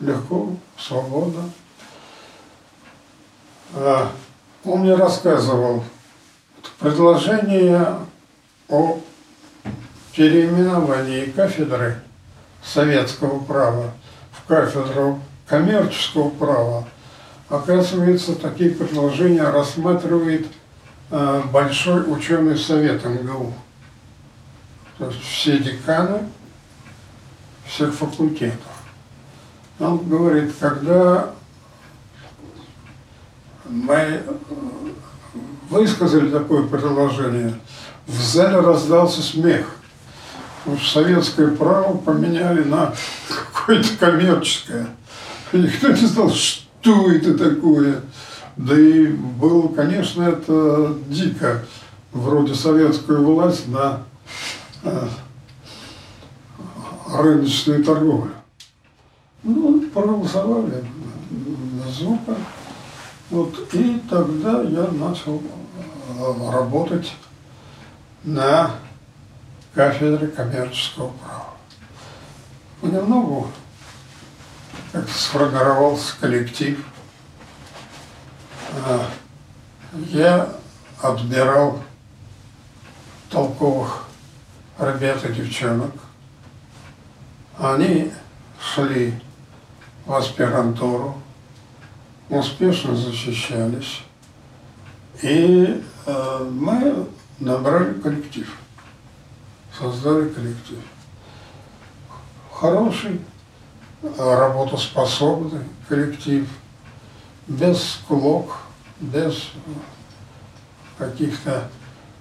[0.00, 1.42] легко, свобода.
[4.64, 5.84] Он мне рассказывал,
[6.78, 7.98] Предложение
[8.68, 9.00] о
[10.14, 12.00] переименовании кафедры
[12.62, 13.92] советского права
[14.32, 16.86] в кафедру коммерческого права,
[17.48, 20.46] оказывается, такие предложения рассматривает
[21.10, 23.52] э, Большой ученый совет МГУ.
[24.98, 26.28] То есть все деканы
[27.66, 28.58] всех факультетов.
[29.78, 31.30] Он говорит, когда
[33.64, 34.22] мы
[35.70, 37.54] высказали такое предложение,
[38.06, 39.76] в зале раздался смех.
[40.92, 42.92] Советское право поменяли на
[43.28, 44.88] какое-то коммерческое.
[45.52, 48.02] никто не знал, что это такое.
[48.56, 51.62] Да и было, конечно, это дико.
[52.12, 54.02] Вроде советскую власть на
[54.82, 55.08] э,
[57.16, 58.32] рыночную торговлю.
[59.44, 60.84] Ну, проголосовали
[61.88, 62.34] звука.
[63.30, 65.40] Вот, и тогда я начал
[66.50, 67.12] работать
[68.24, 68.72] на
[69.74, 71.54] кафедре коммерческого права.
[72.80, 73.50] Понемногу
[74.92, 76.84] как сформировался коллектив.
[78.86, 79.00] Э,
[79.92, 80.52] я
[81.00, 81.82] отбирал
[83.30, 84.04] толковых
[84.78, 85.92] ребят и девчонок.
[87.58, 88.12] Они
[88.60, 89.14] шли
[90.06, 91.20] в аспирантуру,
[92.28, 94.02] успешно защищались.
[95.22, 97.06] И э, мы
[97.38, 98.48] набрали коллектив,
[99.78, 100.78] создали коллектив.
[102.52, 103.20] Хороший,
[104.18, 106.48] работоспособный коллектив,
[107.46, 108.58] без склок,
[109.00, 109.50] без
[110.98, 111.68] каких-то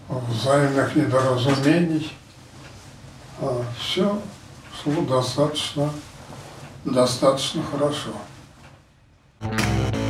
[0.07, 2.11] взаимных недоразумений.
[3.41, 4.19] А, Все
[4.81, 5.89] шло достаточно,
[6.83, 8.11] достаточно хорошо.
[9.41, 10.08] Э,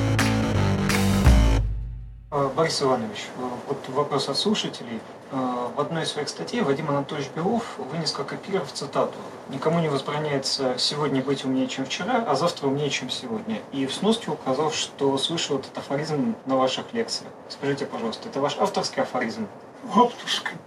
[2.31, 5.01] Борис Иванович, э, вот вопрос от слушателей.
[5.31, 9.15] Э, в одной из своих статей Вадим Анатольевич Белов вынес как эпиграф цитату
[9.49, 13.63] «Никому не возбраняется сегодня быть умнее, чем вчера, а завтра умнее, чем сегодня».
[13.71, 17.31] И в сноске указал, что слышал этот афоризм на ваших лекциях.
[17.49, 19.47] Скажите, пожалуйста, это ваш авторский афоризм?
[19.95, 20.57] Авторский.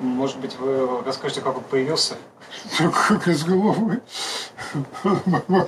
[0.00, 2.16] Может быть, вы расскажете, как он появился?
[3.08, 4.00] Как из головы.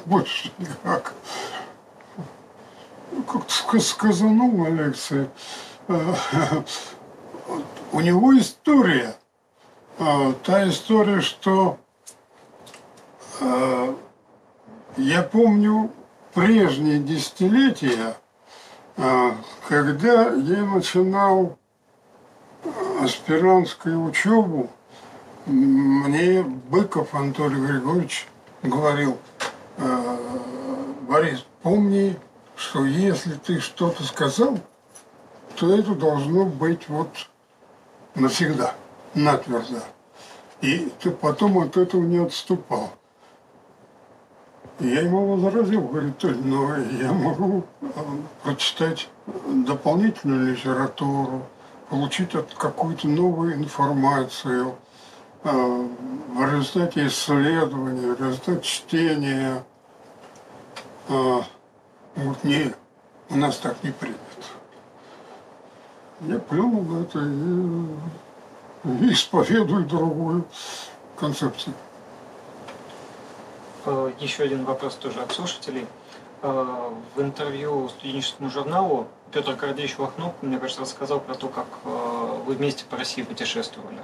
[0.07, 1.15] Больше никак.
[3.33, 5.31] Как сказанул на лекции,
[7.93, 9.15] у него история.
[9.99, 11.79] Та история, что
[14.97, 15.93] я помню
[16.35, 18.17] прежние десятилетия,
[18.97, 21.59] когда я начинал
[23.01, 24.71] аспирантскую учебу,
[25.47, 28.27] мне Быков Анатолий Григорьевич
[28.63, 29.19] говорил,
[29.79, 30.17] «Э,
[31.09, 32.17] Борис, помни,
[32.61, 34.59] что если ты что-то сказал,
[35.57, 37.09] то это должно быть вот
[38.15, 38.75] навсегда,
[39.15, 39.81] натвердо.
[40.61, 42.91] И ты потом от этого не отступал.
[44.79, 46.13] Я ему возразил, говорю,
[46.45, 47.87] но я могу э,
[48.43, 49.09] прочитать
[49.67, 51.47] дополнительную литературу,
[51.89, 54.75] получить какую-то новую информацию
[55.45, 59.65] э, в результате исследования, в результате чтения.
[62.17, 62.73] Э, вот не,
[63.29, 64.19] у нас так не принято.
[66.21, 67.19] Я плюнул на это
[68.85, 70.45] и, исповедую другую
[71.17, 71.75] концепцию.
[73.87, 75.87] Э, еще один вопрос тоже от слушателей.
[76.43, 82.55] В интервью студенческому журналу Петр Гордеевич Лохнов, мне кажется, рассказал про то, как э, вы
[82.55, 84.01] вместе по России путешествовали.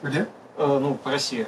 [0.00, 0.28] Где?
[0.56, 1.46] Э, ну, по России.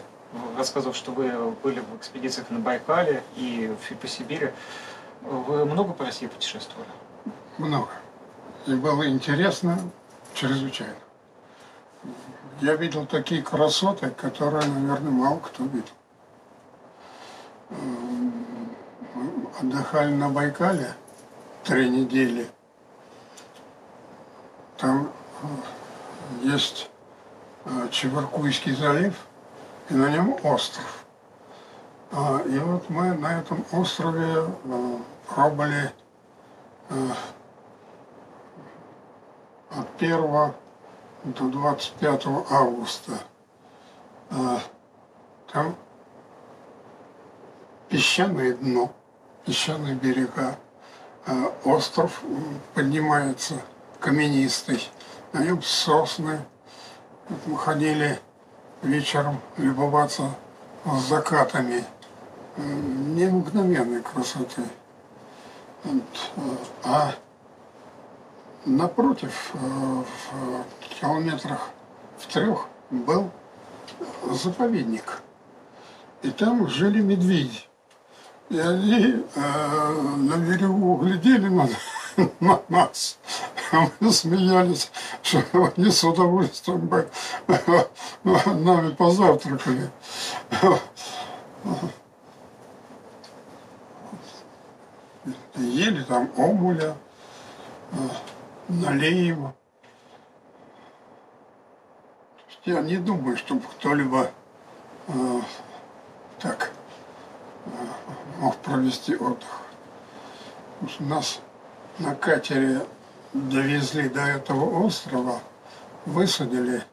[0.59, 4.51] Рассказывал, что вы были в экспедициях на Байкале и по Сибири.
[5.23, 6.89] Вы много по России путешествовали?
[7.59, 7.91] Много.
[8.67, 9.79] И было интересно
[10.35, 10.95] чрезвычайно.
[12.61, 15.95] Я видел такие красоты, которые, наверное, мало кто видел.
[17.71, 20.95] Мы отдыхали на Байкале
[21.65, 22.49] три недели–
[24.81, 25.13] там
[25.43, 25.47] э,
[26.43, 26.89] есть
[27.67, 29.15] э, Чебаркуйский залив,
[29.91, 31.00] и на нем остров.
[32.13, 34.97] А, и вот мы на этом острове э,
[35.29, 35.93] пробыли
[39.71, 40.53] от 1
[41.25, 43.13] до 25 августа.
[45.53, 45.77] Там
[47.89, 48.93] песчаное дно,
[49.47, 50.57] песчаные берега.
[51.65, 52.23] Остров
[52.75, 53.63] поднимается
[54.01, 54.91] каменистый,
[55.33, 56.41] на нем сосны.
[57.29, 58.19] Вот мы ходили
[58.83, 60.35] вечером любоваться
[60.85, 61.85] с закатами
[62.61, 64.63] необыкновенной красоты.
[65.85, 66.05] Вот.
[66.85, 67.15] А
[68.65, 71.71] напротив, э, в километрах
[72.19, 73.31] в трех был
[74.31, 75.23] заповедник.
[76.23, 77.65] И там жили медведи.
[78.51, 81.69] И они э, на берегу глядели на,
[82.41, 83.19] на нас.
[83.73, 84.91] А мы смеялись,
[85.23, 85.43] что
[85.77, 87.09] они с удовольствием бы
[88.25, 89.91] нами позавтракали.
[95.57, 96.97] Ели там омуля,
[98.69, 99.55] налеева.
[102.65, 104.31] Я не думаю, чтобы кто-либо
[105.09, 105.41] э,
[106.39, 106.71] так
[107.65, 107.71] э,
[108.39, 109.63] мог провести отдых.
[110.83, 111.41] У нас
[111.99, 112.87] на катере
[113.33, 115.41] довезли до этого острова,
[116.05, 116.85] высадили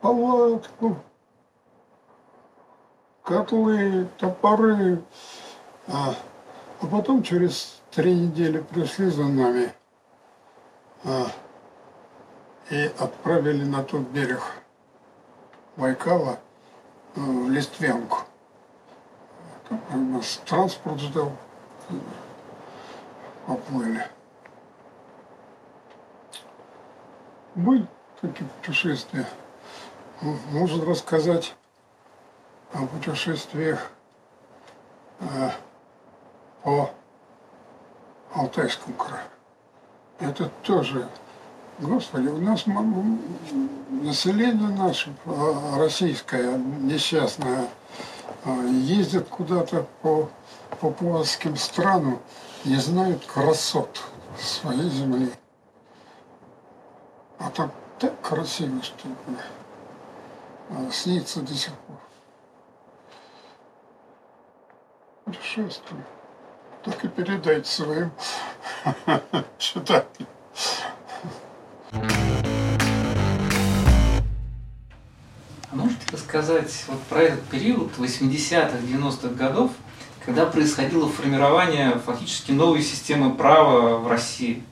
[0.00, 0.98] палатку,
[3.22, 5.02] котлы, топоры.
[5.90, 6.14] А,
[6.80, 9.72] а потом через три недели пришли за нами
[11.04, 11.26] а,
[12.70, 14.42] и отправили на тот берег
[15.76, 16.38] Байкала
[17.16, 18.18] а, в Листвянку.
[19.68, 21.32] Там нас транспорт ждал
[23.46, 24.06] поплыли.
[27.54, 27.86] Были
[28.20, 29.26] такие путешествия.
[30.20, 31.54] Можно рассказать
[32.74, 33.90] о путешествиях
[35.20, 35.50] э,
[36.62, 36.90] по
[38.34, 39.28] Алтайскому краю.
[40.20, 41.08] Это тоже,
[41.78, 42.66] Господи, у нас
[44.02, 47.68] население наше э, российское, несчастное,
[48.44, 50.28] э, ездит куда-то по
[50.80, 52.20] папуасским странам,
[52.64, 54.02] не знают красот
[54.40, 55.32] своей земли.
[57.38, 59.08] А там так красиво, что
[60.70, 61.96] а, снится до сих пор.
[65.24, 66.04] Путешествую.
[66.84, 68.10] Так и передайте своим
[69.58, 70.28] читателям.
[75.70, 79.72] А можете рассказать вот про этот период 80-х, 90-х годов,
[80.24, 84.62] когда происходило формирование фактически новой системы права в России?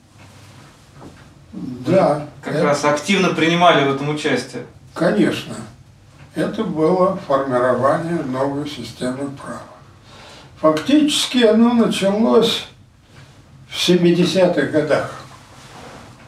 [1.53, 2.27] Да.
[2.41, 4.65] Как это, раз активно принимали в этом участие.
[4.93, 5.55] Конечно.
[6.35, 9.76] Это было формирование новой системы права.
[10.59, 12.65] Фактически оно началось
[13.69, 15.21] в 70-х годах,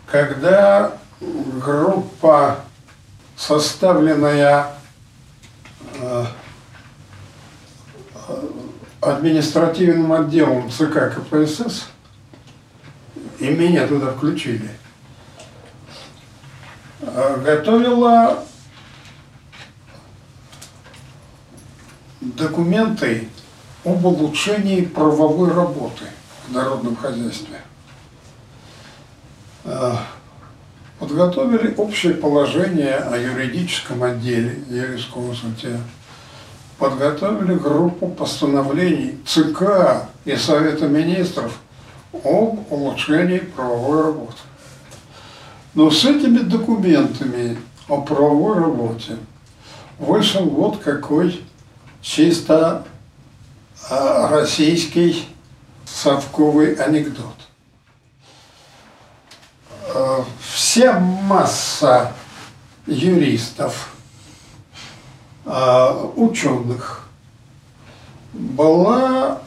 [0.06, 2.60] когда группа,
[3.36, 4.68] составленная
[5.96, 6.26] э,
[9.02, 11.88] административным отделом ЦК КПСС,
[13.40, 14.70] и меня туда включили,
[17.44, 18.44] готовила
[22.22, 23.30] документы
[23.86, 26.06] об улучшении правовой работы
[26.48, 27.62] в народном хозяйстве.
[29.64, 29.94] Э,
[31.00, 35.80] подготовили общее положение о юридическом отделе юрисконсульте.
[36.78, 41.60] Подготовили группу постановлений ЦК и Совета Министров
[42.24, 44.38] об улучшении правовой работы.
[45.74, 47.58] Но с этими документами
[47.88, 49.18] о правовой работе
[50.00, 51.44] вышел вот какой
[52.02, 52.86] чисто
[53.90, 55.28] российский
[55.86, 57.36] совковый анекдот.
[59.94, 62.14] А, вся масса
[62.86, 63.94] юристов,
[65.46, 67.08] а, ученых
[68.34, 69.42] была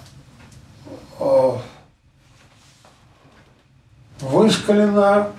[4.20, 5.32] вышкалена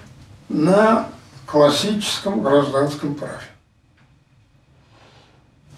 [0.50, 1.10] на
[1.46, 3.42] классическом гражданском праве.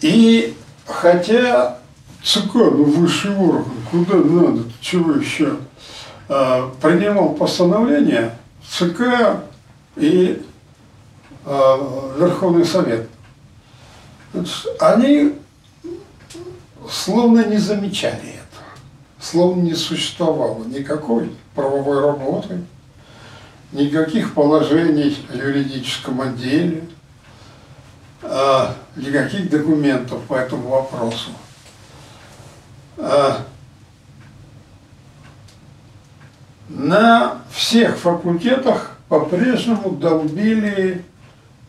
[0.02, 0.56] И
[0.86, 1.80] хотя
[2.26, 5.58] ЦК, ну высший орган, куда надо, чего еще,
[6.28, 8.36] а, принимал постановление
[8.68, 9.42] ЦК
[9.96, 10.44] и
[11.46, 13.08] а, Верховный Совет.
[14.80, 15.36] Они
[16.90, 18.66] словно не замечали этого,
[19.20, 22.60] словно не существовало никакой правовой работы,
[23.72, 26.86] никаких положений в юридическом отделе,
[28.24, 31.30] а, никаких документов по этому вопросу.
[32.98, 33.46] А,
[36.70, 41.04] на всех факультетах по-прежнему долбили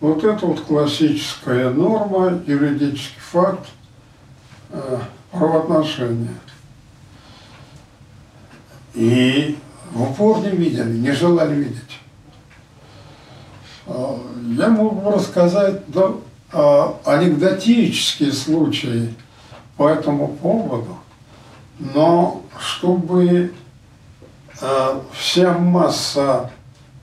[0.01, 3.67] вот эта вот классическая норма, юридический факт
[4.71, 4.99] э,
[5.31, 6.35] правоотношения.
[8.95, 9.59] И
[9.93, 12.01] в упор не видели, не желали видеть.
[13.87, 14.19] Э,
[14.57, 19.15] я мог бы рассказать э, анекдотические случаи
[19.77, 20.96] по этому поводу,
[21.79, 23.53] но чтобы
[24.61, 26.51] э, вся масса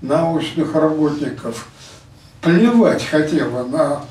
[0.01, 1.67] научных работников
[2.41, 4.01] плевать хотела на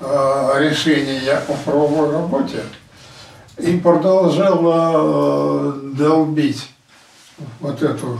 [0.00, 2.62] э, решение о правовой работе
[3.58, 6.70] и продолжала э, долбить
[7.60, 8.18] вот эту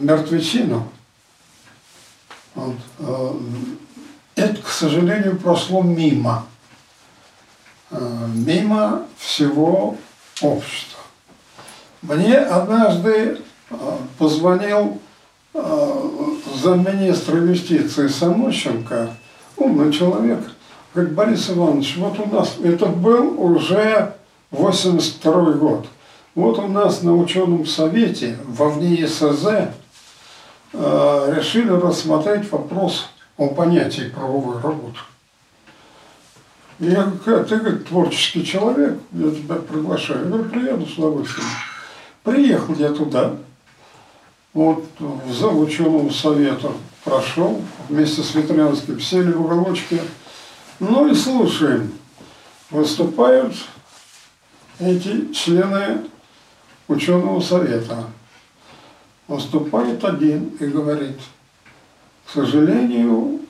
[0.00, 0.88] мертвечину,
[4.34, 6.46] это, к сожалению, прошло мимо,
[7.90, 9.98] мимо всего
[10.42, 11.00] общества.
[12.02, 13.38] Мне однажды
[13.70, 13.74] э,
[14.18, 14.98] позвонил
[15.54, 15.92] э,
[16.62, 19.14] замминистра юстиции Самощенко,
[19.56, 20.40] умный человек,
[20.94, 24.14] говорит, Борис Иванович, вот у нас, это был уже
[24.50, 25.86] 82 год,
[26.34, 29.46] вот у нас на ученом совете во вне СЗ
[30.72, 34.98] э, решили рассмотреть вопрос о понятии правовой работы.
[36.82, 40.24] Я говорю, ты, говорит, творческий человек, я тебя приглашаю.
[40.24, 41.46] Я говорю, приеду с удовольствием.
[42.24, 43.36] Приехал я туда,
[44.52, 46.72] вот в зал ученого совета
[47.04, 50.02] прошел, вместе с Ветрянским, сели в уголочке,
[50.80, 51.92] ну и слушаем,
[52.68, 53.54] выступают
[54.80, 56.02] эти члены
[56.88, 58.06] ученого совета.
[59.28, 61.20] Выступает один и говорит,
[62.26, 63.41] к сожалению,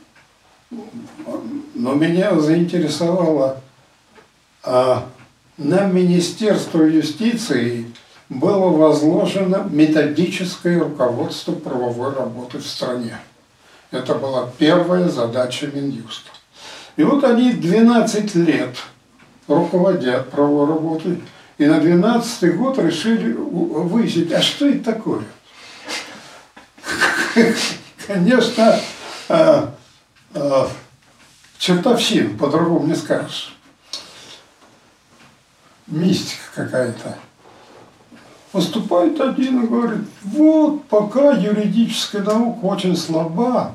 [1.74, 3.60] но меня заинтересовало,
[4.62, 5.08] а
[5.56, 7.86] на Министерство юстиции
[8.28, 13.18] было возложено методическое руководство правовой работы в стране.
[13.90, 16.30] Это была первая задача Минюста.
[16.96, 18.76] И вот они 12 лет
[19.48, 21.20] руководят правовой работой,
[21.58, 25.22] и на 12 год решили выяснить, а что это такое?
[28.06, 28.80] Конечно,
[30.34, 30.68] а,
[31.58, 33.56] чертовщина, по-другому не скажешь.
[35.86, 37.18] Мистика какая-то.
[38.52, 43.74] Выступает один и говорит, вот пока юридическая наука очень слаба,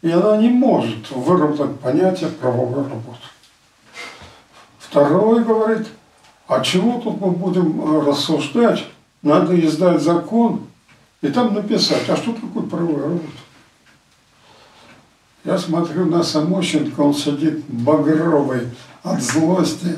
[0.00, 3.18] и она не может выработать понятие правовой работы.
[4.78, 5.88] Второй говорит,
[6.46, 8.84] а чего тут мы будем э, рассуждать?
[9.22, 10.66] Надо издать закон
[11.22, 13.41] и там написать, а что такое правовая работа?
[15.44, 18.68] Я смотрю на Самощенко, он сидит багровый
[19.02, 19.96] от злости.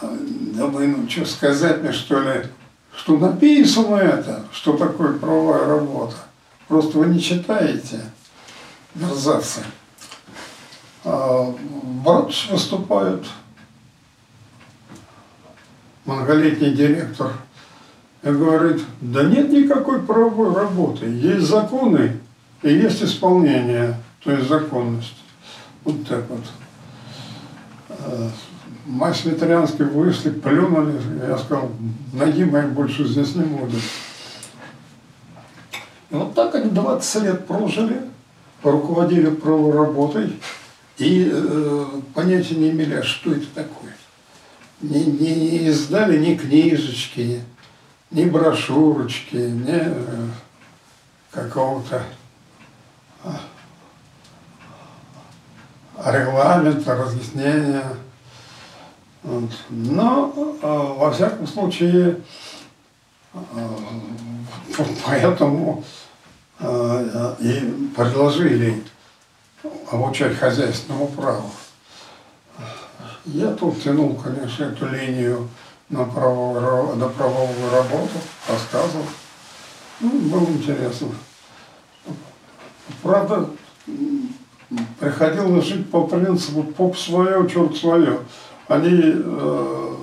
[0.00, 2.46] Думаю, ну что сказать мне, что ли,
[2.96, 6.16] что написано это, что такое правовая работа.
[6.66, 8.00] Просто вы не читаете,
[8.94, 9.60] мерзавцы.
[11.04, 13.24] А, Братч выступает,
[16.04, 17.32] многолетний директор,
[18.22, 22.18] и говорит, да нет никакой правовой работы, есть законы
[22.64, 25.16] и есть исполнение, то есть законность.
[25.84, 26.40] Вот так вот.
[28.86, 31.70] Мы с Ветрянской вышли, плюнули, я сказал,
[32.12, 33.82] ноги моей больше здесь не будет.
[36.10, 38.00] И вот так они 20 лет прожили,
[38.62, 40.32] руководили правой работой
[40.96, 43.94] и э, понятия не имели, а что это такое.
[44.80, 47.42] Не, не, не издали ни книжечки,
[48.10, 50.28] ни брошюрочки, ни э,
[51.30, 52.02] какого-то
[55.98, 57.84] регламента, разъяснения.
[59.22, 59.50] Вот.
[59.70, 60.32] Но,
[60.62, 62.20] э, во всяком случае,
[63.32, 63.68] э,
[65.06, 65.84] поэтому
[66.60, 68.82] э, и предложили
[69.90, 71.50] обучать хозяйственному праву.
[73.24, 75.48] Я тут тянул, конечно, эту линию
[75.88, 79.06] на правовую, на правовую работу, рассказывал.
[80.00, 81.08] Ну, было интересно.
[83.02, 83.48] Правда,
[84.98, 88.20] приходилось жить по принципу поп свое, черт свое.
[88.68, 89.96] Они э,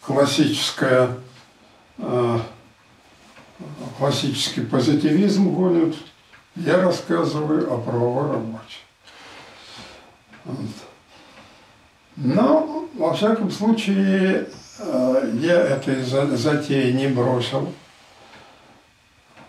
[0.00, 1.10] классическая
[1.98, 2.38] э,
[3.98, 5.94] классический позитивизм гонят,
[6.56, 8.76] я рассказываю о правовой работе.
[10.44, 10.56] Вот.
[12.16, 17.72] Но, во всяком случае, э, я этой затеи не бросил.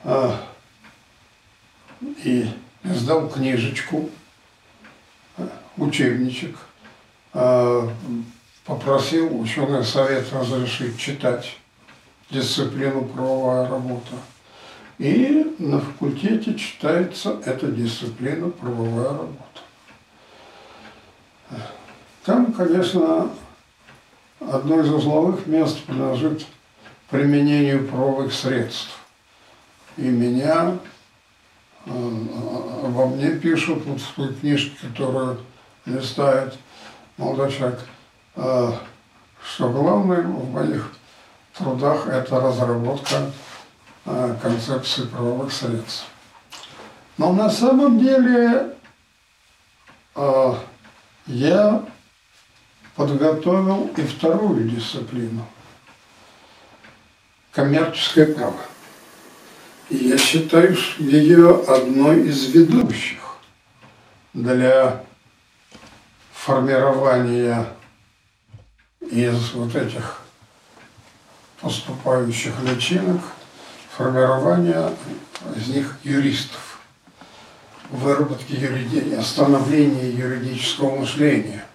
[0.04, 0.36] А,
[2.24, 2.50] и
[2.84, 4.10] издал книжечку,
[5.78, 6.58] учебничек,
[7.34, 7.90] а,
[8.66, 11.58] попросил ученый совет разрешить читать
[12.30, 14.16] дисциплину правовая работа.
[14.98, 19.38] И на факультете читается эта дисциплина правовая работа.
[22.24, 23.32] Там, конечно,
[24.40, 26.46] одно из узловых мест принадлежит
[27.10, 29.00] применению правовых средств.
[29.98, 30.78] И меня э,
[31.86, 35.40] обо мне пишут вот в той книжке, которую
[35.86, 36.58] листает
[37.18, 37.80] молодой человек,
[38.36, 38.72] э,
[39.44, 40.92] что главное в моих
[41.58, 43.32] трудах это разработка
[44.06, 46.06] э, концепции правовых средств.
[47.18, 48.76] Но на самом деле
[51.28, 51.86] я
[52.96, 55.46] подготовил и вторую дисциплину–
[57.52, 58.56] коммерческое право.
[59.92, 63.20] Я считаю ее одной из ведущих
[64.34, 65.04] для
[66.34, 67.68] формирования
[69.02, 70.22] из вот этих
[71.60, 73.22] поступающих личинок,
[73.96, 74.92] формирования
[75.56, 76.80] из них юристов,
[77.90, 79.22] выработки юриди...
[79.22, 81.66] становления юридического мышления–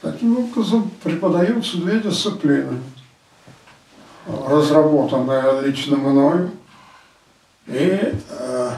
[0.00, 2.78] Таким образом преподаются две дисциплины,
[4.26, 6.52] разработанные лично мною
[7.68, 8.70] и э,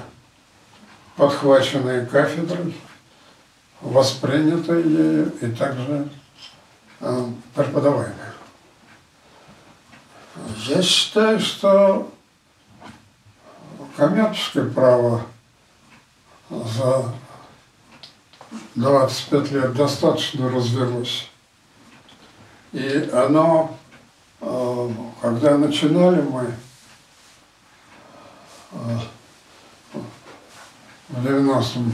[1.16, 2.74] подхваченные кафедрой,
[3.80, 6.08] воспринятые ею и также
[7.00, 7.24] э,
[7.54, 8.14] преподаваемые.
[10.66, 12.12] Я считаю, что
[13.96, 15.22] коммерческое право
[16.48, 17.12] за
[18.74, 21.28] 25 лет достаточно развелось.
[22.72, 23.76] И оно,
[24.40, 26.52] э, когда начинали мы
[28.70, 29.02] в
[31.26, 31.92] 90-м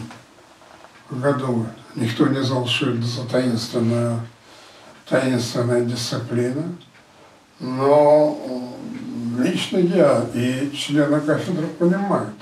[1.10, 4.20] году, никто не знал, что это за таинственная,
[5.08, 6.64] таинственная дисциплина,
[7.58, 8.38] но
[9.38, 12.34] лично я и члены кафедры понимают,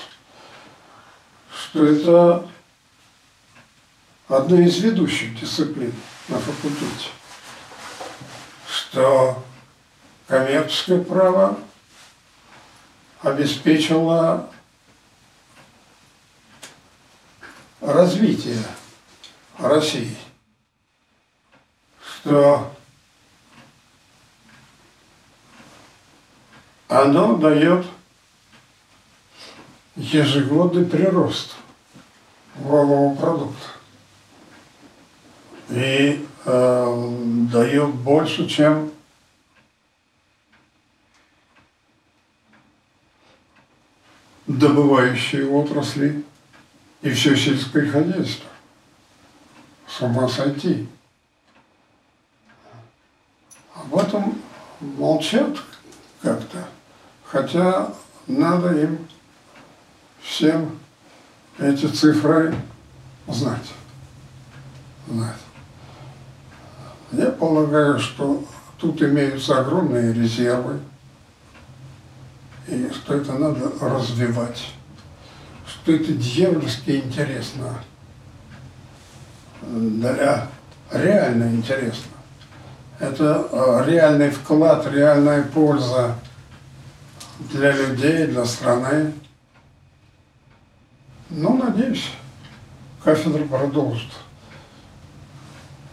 [1.52, 2.48] что это
[4.28, 5.92] одной из ведущих дисциплин
[6.28, 7.10] на факультете,
[8.66, 9.42] что
[10.26, 11.58] коммерческое право
[13.24, 14.50] обеспечило
[17.80, 18.62] развитие
[19.58, 20.16] России,
[22.00, 22.70] что
[26.88, 27.86] оно дает
[29.96, 31.54] ежегодный прирост
[32.56, 33.66] валового продукта.
[35.70, 37.16] И э,
[37.50, 38.93] дает больше, чем
[44.46, 46.24] добывающие отрасли
[47.02, 48.48] и все сельское хозяйство.
[49.86, 50.88] С ума сойти.
[53.74, 54.40] Об этом
[54.80, 55.58] молчат
[56.22, 56.66] как-то,
[57.24, 57.92] хотя
[58.26, 58.98] надо им
[60.20, 60.78] всем
[61.58, 62.54] эти цифры
[63.26, 63.72] знать.
[65.06, 65.36] знать.
[67.12, 68.44] Я полагаю, что
[68.78, 70.80] тут имеются огромные резервы,
[72.66, 74.72] и что это надо развивать,
[75.66, 77.80] что это дьявольски интересно,
[79.62, 80.48] для
[80.90, 82.10] реально интересно.
[82.98, 86.16] Это а, реальный вклад, реальная польза
[87.50, 89.12] для людей, для страны.
[91.28, 92.10] Ну, надеюсь,
[93.02, 94.10] кафедра продолжит.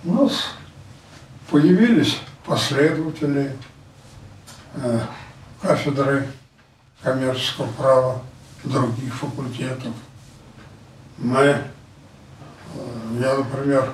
[0.03, 0.51] У нас
[1.49, 3.55] появились последователи
[4.75, 4.99] э,
[5.61, 6.27] кафедры
[7.03, 8.21] коммерческого права
[8.63, 9.93] других факультетов.
[11.17, 11.63] Мы, э,
[13.19, 13.93] я, например,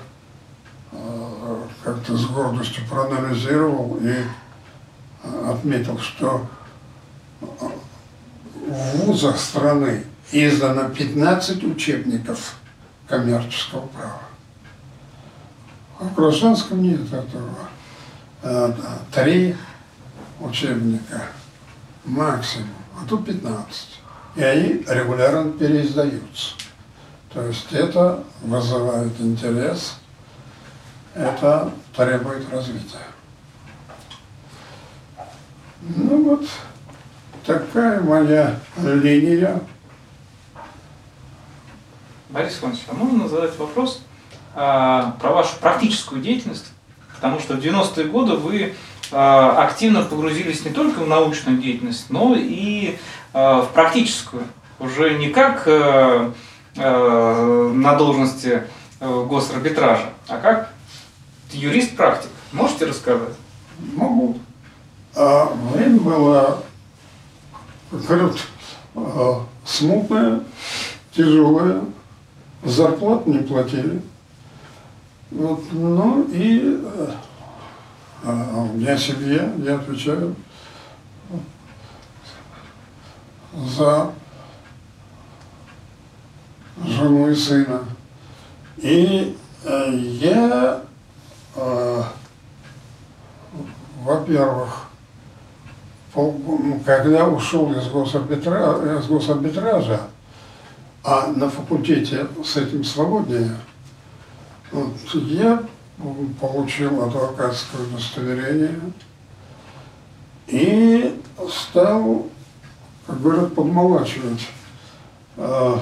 [0.91, 4.23] э, как-то с гордостью проанализировал и
[5.23, 6.47] э, отметил, что
[7.39, 12.55] в вузах страны издано 15 учебников
[13.07, 14.21] коммерческого права.
[15.99, 17.49] А в гражданском нет этого.
[19.11, 19.55] Три
[20.39, 21.23] учебника
[22.05, 23.99] максимум а тут 15.
[24.35, 26.53] И они регулярно переиздаются.
[27.33, 29.95] То есть это вызывает интерес,
[31.13, 32.97] это требует развития.
[35.81, 36.47] Ну вот,
[37.45, 39.61] такая моя линия.
[42.29, 44.01] Борис Иванович, а можно задать вопрос
[44.53, 46.71] а, про вашу практическую деятельность?
[47.15, 48.75] Потому что в 90-е годы вы
[49.11, 52.97] активно погрузились не только в научную деятельность, но и
[53.33, 54.43] а, в практическую.
[54.79, 56.31] Уже не как э,
[56.75, 58.63] э, на должности
[58.99, 60.73] э, госарбитража, а как
[61.51, 62.29] юрист-практик.
[62.51, 63.33] Можете рассказать?
[63.95, 64.37] Могу.
[65.15, 66.63] А, время было,
[67.91, 68.37] говорят,
[69.65, 70.41] смутное,
[71.15, 71.81] тяжелое,
[72.63, 74.01] зарплату не платили.
[75.29, 76.79] Вот, ну и
[78.23, 80.35] а у меня семья, я отвечаю
[83.53, 84.11] за
[86.85, 87.81] жену и сына.
[88.77, 90.81] И э, я,
[91.55, 92.03] э,
[94.03, 94.87] во-первых,
[96.85, 100.01] когда ушел из госарбитража, из госарбитража,
[101.03, 103.55] а на факультете с этим свободнее,
[104.71, 105.63] вот, я
[106.39, 108.79] получил адвокатское удостоверение
[110.47, 111.19] и
[111.49, 112.27] стал,
[113.05, 114.47] как говорят, подмолачивать
[115.37, 115.77] э,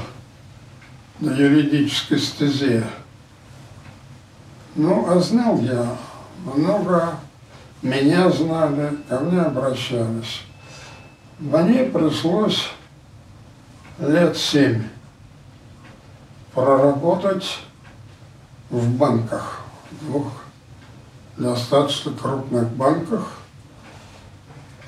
[1.20, 2.86] на юридической стезе.
[4.76, 5.98] Ну, а знал я
[6.46, 7.18] много,
[7.82, 10.44] меня знали, ко мне обращались.
[11.40, 12.70] Мне пришлось
[14.00, 14.84] лет семь
[16.54, 17.60] проработать
[18.70, 19.65] в банках
[20.02, 20.32] двух
[21.38, 23.40] достаточно крупных банках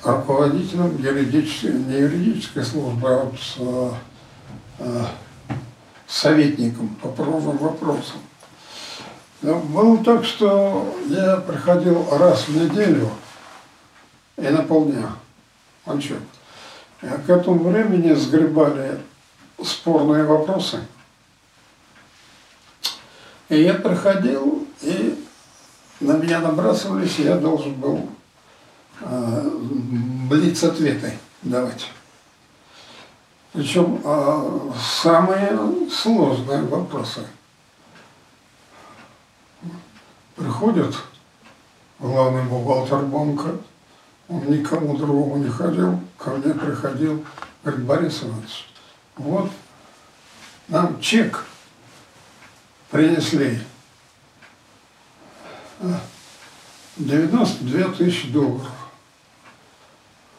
[0.02, 3.90] руководителем юридической, не юридической службы, а вот э,
[4.78, 5.04] э,
[6.06, 8.18] советником по правовым вопросам.
[9.42, 13.10] Но было так, что я приходил раз в неделю
[14.36, 15.12] и на полдня.
[15.84, 16.16] Он что?
[17.02, 19.00] А к этому времени сгребали
[19.62, 20.80] спорные вопросы.
[23.48, 25.24] И я приходил и
[26.00, 28.08] на меня набрасывались, и я должен был
[29.00, 29.50] э,
[30.28, 31.90] блиц-ответы давать.
[33.52, 35.58] Причем э, самые
[35.90, 37.26] сложные вопросы.
[40.36, 40.94] Приходит
[41.98, 43.56] главный бухгалтер банка,
[44.28, 47.24] он никому другому не ходил, ко мне приходил,
[47.64, 48.68] говорит, Борис Иванович,
[49.16, 49.50] вот
[50.68, 51.44] нам чек
[52.90, 53.58] принесли
[56.96, 58.70] 92 тысячи долларов.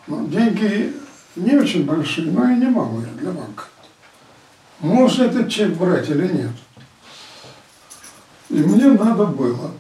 [0.08, 0.96] Ну, деньги
[1.36, 3.66] не очень большие, но и не малые для банка.
[4.80, 6.52] Можно этот чек брать или нет?
[8.50, 9.72] И мне надо было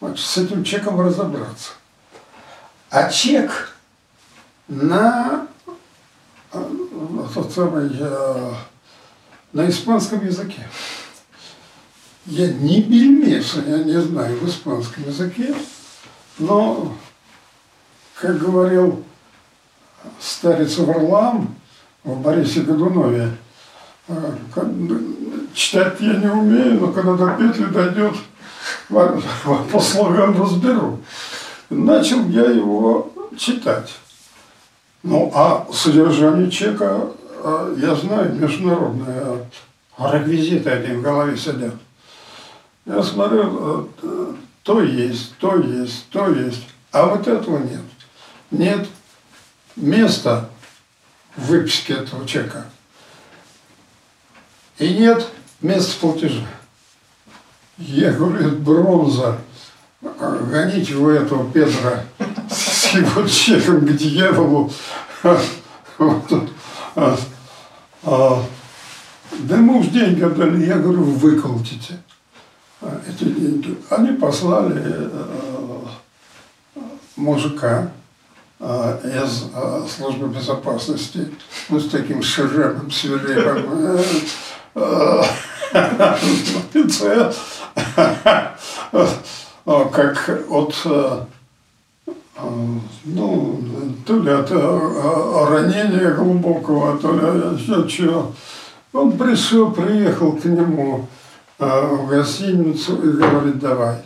[0.00, 1.72] значит, с этим чеком разобраться.
[2.90, 3.76] А чек
[4.66, 5.46] на,
[6.52, 6.70] э,
[7.34, 8.52] тот самый, э,
[9.52, 10.66] на испанском языке.
[12.30, 15.54] Я ни бельмеса я не знаю в испанском языке,
[16.38, 16.92] но,
[18.20, 19.02] как говорил
[20.20, 21.54] старец Варлам
[22.04, 23.30] в Борисе Годунове,
[24.08, 24.32] э,
[25.54, 28.14] читать я не умею, но когда до петли дойдет,
[28.88, 31.00] по слогам разберу.
[31.70, 33.94] Начал я его читать.
[35.02, 37.08] Ну, а содержание чека
[37.42, 39.46] а, я знаю, международное.
[39.98, 41.74] Реквизиты один в голове сидят.
[42.88, 46.66] Я смотрю, э, то есть, то есть, то есть.
[46.90, 47.82] А вот этого нет.
[48.50, 48.88] Нет
[49.76, 50.48] места
[51.36, 52.64] в выписке этого чека.
[54.78, 55.26] И нет
[55.60, 56.46] места платежа.
[57.76, 59.38] Я говорю, это бронза.
[60.00, 62.04] Гоните вы этого Петра
[62.50, 64.72] с его чеком к дьяволу.
[66.94, 67.18] А,
[68.04, 68.42] а,
[69.40, 70.64] да мы уж деньги отдали.
[70.64, 71.98] Я говорю, выколотите.
[72.80, 75.08] Они послали э,
[77.16, 77.90] мужика
[78.60, 81.28] э, из э, службы безопасности,
[81.68, 83.98] ну, с таким шрамом свирепым,
[89.64, 90.74] как от
[93.04, 93.60] ну,
[94.06, 98.32] то ли от ранения глубокого, то ли еще чего.
[98.92, 101.08] Он пришел, приехал к нему
[101.58, 103.96] в гостиницу и говорит, давай.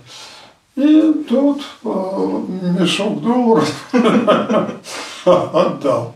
[0.75, 3.71] И тот мешок долларов
[5.25, 6.15] отдал.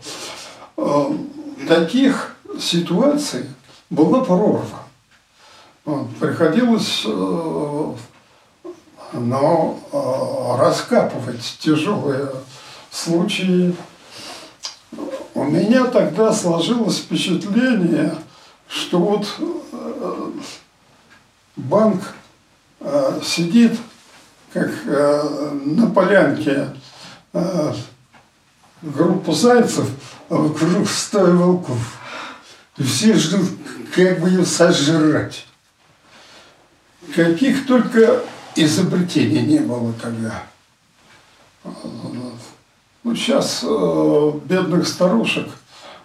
[1.67, 3.45] Таких ситуаций
[3.89, 4.83] была прорва.
[6.19, 7.05] Приходилось
[9.13, 12.29] но раскапывать тяжелые
[12.91, 13.75] случаи.
[15.33, 18.15] У меня тогда сложилось впечатление,
[18.67, 19.27] что вот
[21.57, 22.01] банк
[23.23, 23.77] сидит
[24.53, 26.69] как на полянке
[28.81, 29.89] группа зайцев,
[30.29, 31.97] а вокруг стая волков.
[32.77, 33.49] И все ждут,
[33.93, 35.45] как бы ее сожрать.
[37.15, 38.21] Каких только
[38.55, 40.43] изобретений не было тогда.
[43.03, 45.47] Ну, сейчас э, бедных старушек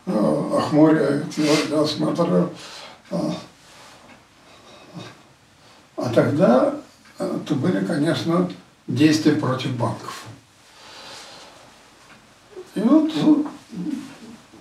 [0.07, 2.51] э, охмуряют, я смотрю.
[3.11, 3.17] Э,
[6.03, 6.75] а тогда
[7.19, 8.51] это были, конечно,
[8.87, 10.25] действия против банков.
[12.75, 13.13] И вот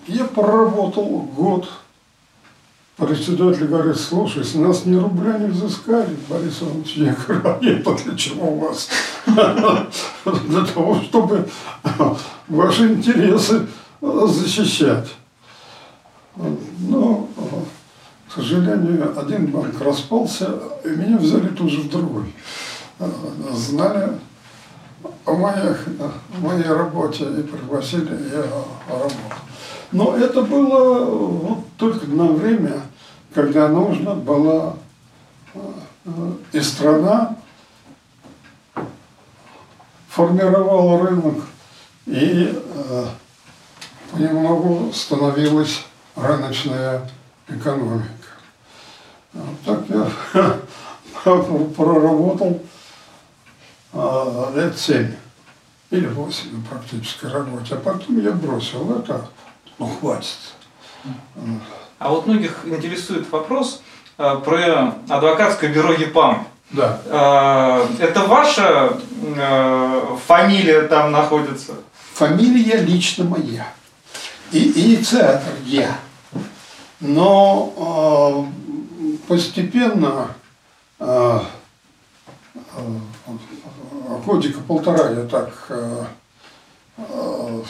[0.07, 1.67] я проработал год
[2.97, 6.93] Председатель говорит, слушай, с нас ни рубля не взыскали, Борис Иванович.
[6.97, 7.41] Я говорю,
[7.83, 8.89] а для чего у вас?
[9.25, 11.49] Для того, чтобы
[12.47, 13.65] ваши интересы
[13.99, 15.15] защищать.
[16.35, 17.27] Но,
[18.31, 22.33] к сожалению, один банк распался, и меня взяли тут же в другой.
[23.51, 24.13] Знали
[25.25, 28.43] о, моих, о моей работе и пригласили, я
[28.87, 29.11] работал.
[29.91, 32.83] Но это было вот только на время,
[33.33, 34.77] когда нужно было,
[35.53, 35.59] э,
[36.53, 37.35] и страна
[40.07, 41.43] формировала рынок,
[42.05, 43.05] и э,
[44.13, 45.83] понемногу становилась
[46.15, 47.09] рыночная
[47.49, 48.20] экономика.
[49.65, 50.09] Так я
[51.23, 52.61] проработал
[53.93, 55.13] э, лет семь
[55.89, 59.27] или восемь на практической работе, а потом я бросил это,
[59.77, 60.37] ну хватит.
[61.99, 63.81] А вот многих интересует вопрос
[64.17, 66.47] э, про адвокатское бюро ЕПАМ.
[66.71, 66.99] Да.
[67.05, 71.73] Э, это ваша э, фамилия там находится?
[72.13, 73.67] Фамилия лично моя.
[74.51, 75.95] И инициатор я.
[76.99, 78.47] Но
[79.31, 80.27] постепенно
[80.99, 81.39] э,
[84.25, 86.03] годика полтора я так э,
[86.97, 87.63] э,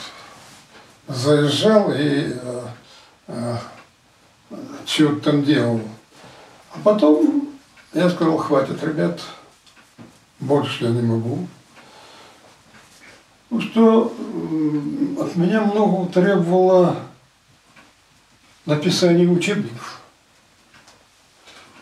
[1.07, 2.34] заезжал и
[3.28, 3.57] э,
[4.86, 5.82] чего там делал.
[6.74, 7.49] А потом
[7.93, 9.22] я сказал, хватит, ребят,
[10.39, 11.47] больше я не могу.
[13.51, 14.12] Ну что
[15.20, 16.95] от меня много требовало
[18.66, 20.01] написания учебников.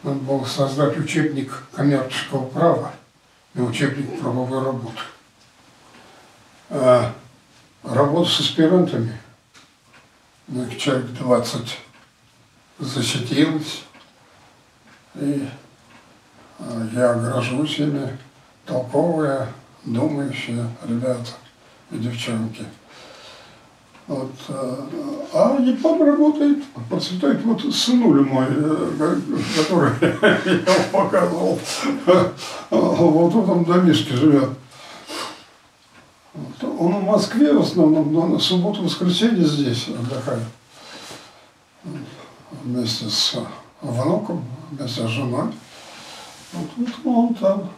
[0.03, 2.93] Надо было создать учебник коммерческого права
[3.53, 4.99] и учебник правовой работы.
[6.69, 7.13] А
[7.83, 9.19] работа с аспирантами,
[10.47, 11.79] ну, человек 20
[12.79, 13.83] защитилась.
[15.15, 15.47] И
[16.59, 18.17] а, я горжусь ими,
[18.65, 19.47] толковые,
[19.83, 21.31] думающие ребята
[21.91, 22.65] и девчонки.
[24.09, 24.31] Вот,
[25.33, 27.43] а ЕПАМ работает, процветает.
[27.43, 28.47] Вот сынуля мой,
[29.55, 29.91] который
[30.65, 31.59] я показывал,
[32.71, 34.49] вот в этом домишке живет.
[36.63, 40.41] Он в Москве в основном, но на субботу-воскресенье здесь отдыхает.
[42.63, 43.37] Вместе с
[43.79, 45.53] внуком, вместе с женой.
[46.53, 47.69] Вот, вот он там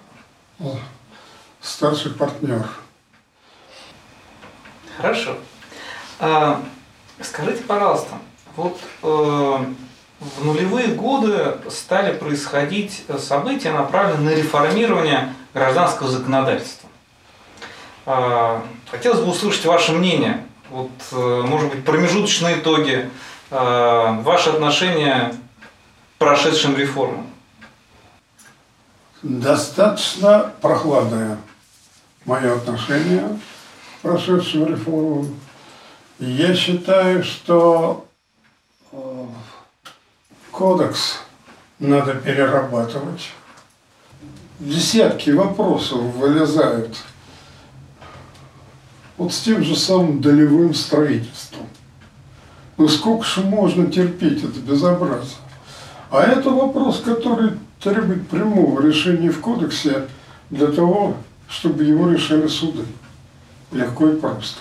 [1.60, 2.70] старший партнер.
[4.96, 5.36] Хорошо.
[6.24, 6.62] А,
[7.20, 8.14] скажите, пожалуйста,
[8.56, 16.88] вот э, в нулевые годы стали происходить события, направленные на реформирование гражданского законодательства.
[18.06, 20.46] А, хотелось бы услышать ваше мнение.
[20.70, 23.10] Вот, э, может быть, промежуточные итоги,
[23.50, 27.26] э, ваши отношения к прошедшим реформам.
[29.24, 31.40] Достаточно прохладное
[32.26, 33.40] мое отношение
[33.98, 35.36] к прошедшим реформам.
[36.22, 38.06] Я считаю, что
[38.92, 39.26] э,
[40.52, 41.18] кодекс
[41.80, 43.32] надо перерабатывать.
[44.60, 46.96] Десятки вопросов вылезают
[49.18, 51.66] вот с тем же самым долевым строительством.
[52.78, 55.40] Ну сколько же можно терпеть это безобразие?
[56.12, 60.08] А это вопрос, который требует прямого решения в кодексе
[60.52, 61.16] для того,
[61.50, 62.86] чтобы его решали суды.
[63.72, 64.60] Легко и просто.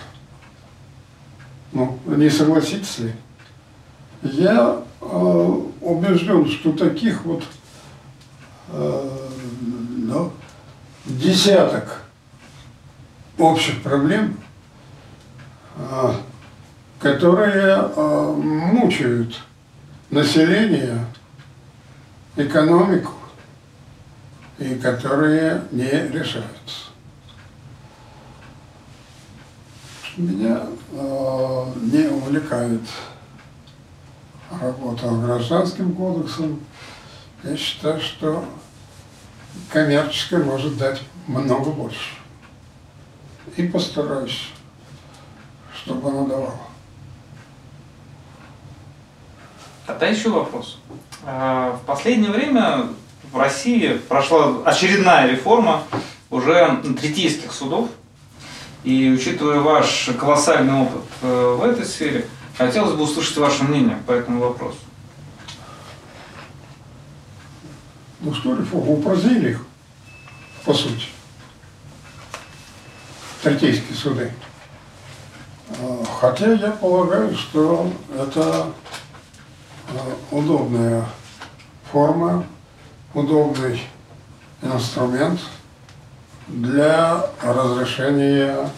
[1.73, 3.13] Ну, не согласитесь ли?
[4.23, 7.45] Я э, убежден, что таких вот
[8.69, 9.29] э,
[9.97, 10.33] ну,
[11.07, 12.03] десяток
[13.39, 14.37] общих проблем,
[15.77, 16.13] э,
[16.99, 19.41] которые э, мучают
[20.11, 21.07] население,
[22.37, 23.13] экономику,
[24.59, 26.91] и которые не решаются.
[30.17, 30.61] Меня
[30.93, 32.83] не увлекает
[34.61, 36.61] работа гражданским кодексом.
[37.43, 38.45] Я считаю, что
[39.71, 42.15] коммерческое может дать много больше.
[43.57, 44.49] И постараюсь,
[45.75, 46.61] чтобы оно давало.
[49.87, 50.79] Тогда еще вопрос.
[51.25, 52.87] А, в последнее время
[53.33, 55.83] в России прошла очередная реформа
[56.31, 57.89] уже третейских судов.
[58.83, 62.27] И учитывая ваш колоссальный опыт э, в этой сфере,
[62.57, 64.79] хотелось бы услышать ваше мнение по этому вопросу.
[68.21, 68.95] Ну что реформы?
[68.95, 69.67] Упразднили их,
[70.65, 71.07] по сути.
[73.43, 74.33] Третейские суды.
[75.79, 78.73] А, хотя я полагаю, что это
[79.89, 81.05] э, удобная
[81.93, 82.47] форма,
[83.13, 83.83] удобный
[84.63, 85.41] инструмент–
[86.51, 88.71] для разрешения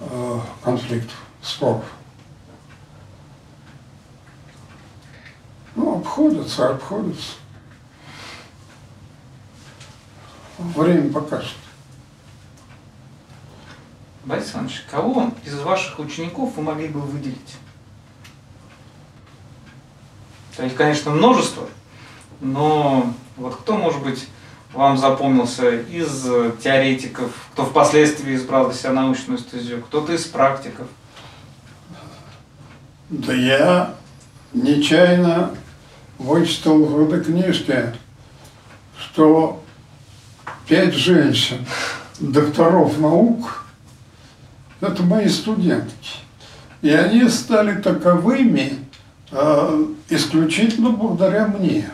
[0.00, 1.84] э, конфликтов, споров.
[5.74, 7.34] Ну, обходятся, обходятся.
[10.58, 11.56] Время покажет.
[14.24, 17.56] Борис Иванович, кого из ваших учеников вы могли бы выделить?
[20.56, 21.68] То есть, конечно, множество,
[22.40, 24.28] но вот кто, может быть,
[24.72, 26.26] вам запомнился из
[26.62, 30.86] теоретиков, кто впоследствии избрал для себя научную стезю, кто-то из практиков?
[33.08, 33.94] Да я
[34.52, 35.50] нечаянно
[36.18, 37.94] вычитал в этой книжке,
[38.98, 39.62] что
[40.66, 41.66] пять женщин,
[42.20, 43.64] докторов наук,
[44.80, 46.18] это мои студентки.
[46.82, 48.78] И они стали таковыми
[49.32, 51.90] э, исключительно благодаря мне.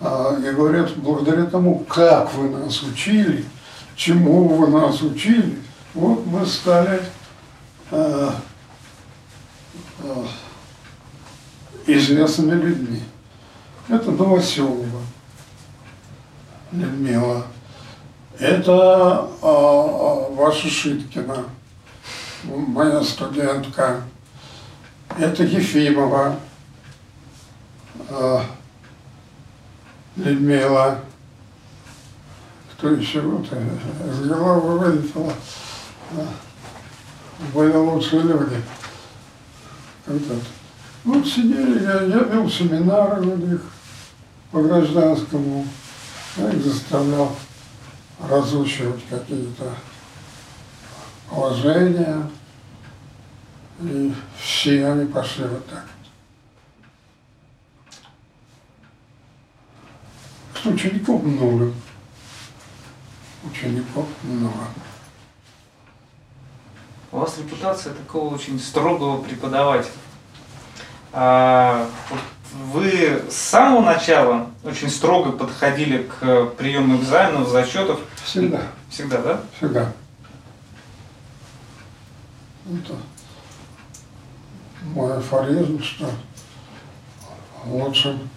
[0.00, 3.44] А, и говорят, благодаря тому, как вы нас учили,
[3.94, 5.58] чему вы нас учили,
[5.94, 7.00] вот мы стали
[7.90, 8.30] э,
[10.00, 10.24] э,
[11.86, 13.00] известными людьми.
[13.88, 15.00] Это Новоселова
[16.72, 17.46] Людмила.
[18.38, 21.44] Это э, ваша Шиткина,
[22.44, 24.02] моя студентка.
[25.18, 26.36] Это Ефимова.
[28.10, 28.40] Э,
[30.16, 31.00] Людмила,
[32.72, 35.32] кто еще вот, из головы вылетела.
[37.52, 38.62] Были лучшие люди.
[40.06, 40.22] Вот,
[41.04, 43.60] вот сидели, я, я вел семинары у них
[44.50, 45.66] по гражданскому,
[46.36, 47.36] я их заставлял
[48.28, 49.74] разучивать какие-то
[51.28, 52.22] положения,
[53.80, 55.84] и все они пошли вот так.
[60.66, 61.72] Учеников много.
[63.44, 64.66] Учеников много.
[67.12, 69.92] У вас репутация такого очень строгого преподавателя.
[71.12, 71.88] А,
[72.64, 78.00] вы с самого начала очень строго подходили к приему экзаменов, зачетов?
[78.24, 78.62] Всегда.
[78.90, 79.40] Всегда, да?
[79.56, 79.92] Всегда.
[82.66, 82.96] Это
[84.82, 86.10] мой афоризм, что
[87.66, 88.28] лучшим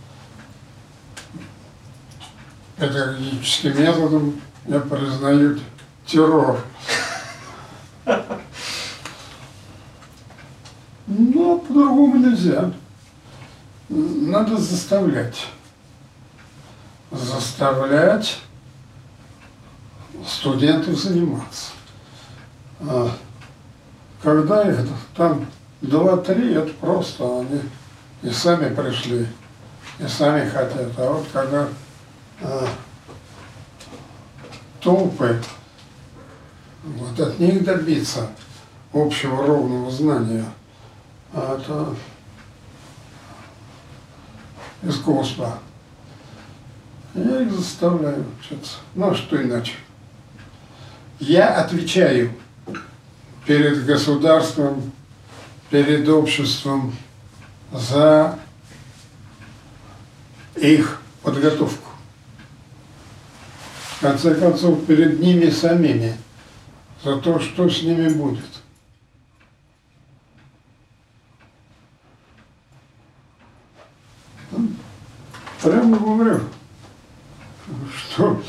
[2.80, 5.60] педагогическим методом я признаю
[6.06, 6.60] террор.
[11.08, 12.72] Но по-другому нельзя.
[13.90, 15.48] Надо заставлять.
[17.12, 18.40] Заставлять
[20.26, 21.72] студентов заниматься.
[22.82, 23.12] А
[24.22, 24.78] когда их
[25.16, 25.48] там
[25.82, 27.62] два-три, это просто они
[28.22, 29.28] и сами пришли,
[29.98, 30.92] и сами хотят.
[30.98, 31.68] А вот когда
[34.82, 35.42] толпы,
[36.84, 38.30] вот от них добиться
[38.94, 40.46] общего ровного знания,
[41.34, 41.96] а это
[44.82, 45.60] искусство.
[47.14, 48.78] Я их заставляю учиться.
[48.96, 49.74] Ну, а что иначе?
[51.20, 52.32] Я отвечаю
[53.46, 54.92] перед государством,
[55.70, 56.96] перед обществом
[57.72, 58.40] за
[60.56, 61.89] их подготовку.
[64.00, 66.16] В конце концов, перед ними самими,
[67.04, 68.46] за то, что с ними будет.
[75.62, 76.40] Прямо говорю,
[77.94, 78.42] что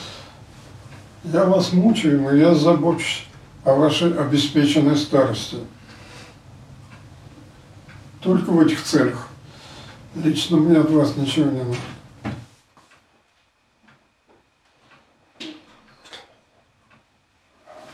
[1.25, 3.27] я вас мучаю, но я забочусь
[3.65, 5.59] о вашей обеспеченной старости.
[8.21, 9.27] Только в этих целях.
[10.15, 11.83] Лично мне от вас ничего не нужно.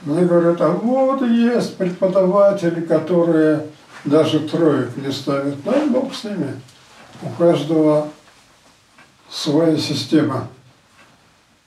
[0.07, 3.66] Мне говорят, а вот есть преподаватели, которые
[4.04, 5.57] даже троек не ставят.
[5.64, 6.61] Ну, бог с ними.
[7.22, 8.09] У каждого
[9.28, 10.48] своя система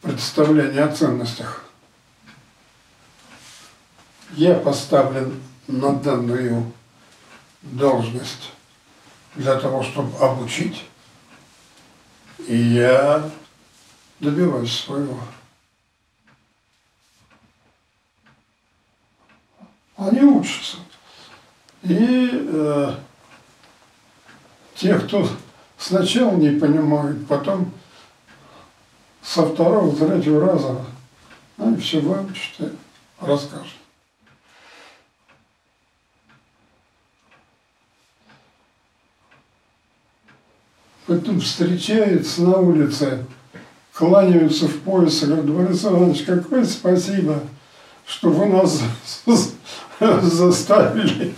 [0.02, 1.66] представления о ценностях.
[4.32, 6.72] Я поставлен на данную
[7.62, 8.54] должность
[9.36, 10.86] для того, чтобы обучить,
[12.48, 13.30] и я
[14.22, 15.20] добиваюсь своего.
[20.00, 20.78] Они учатся.
[21.84, 22.94] И э,
[24.76, 25.28] те, кто
[25.78, 27.74] сначала не понимают, потом
[29.22, 30.86] со второго, третьего раза
[31.58, 32.70] они все выучат и
[33.20, 33.74] расскажут.
[41.08, 43.26] Потом встречаются на улице,
[43.94, 47.42] кланяются в пояс, говорят, Борис Иванович, какое спасибо,
[48.06, 48.82] что вы нас
[50.22, 51.36] заставили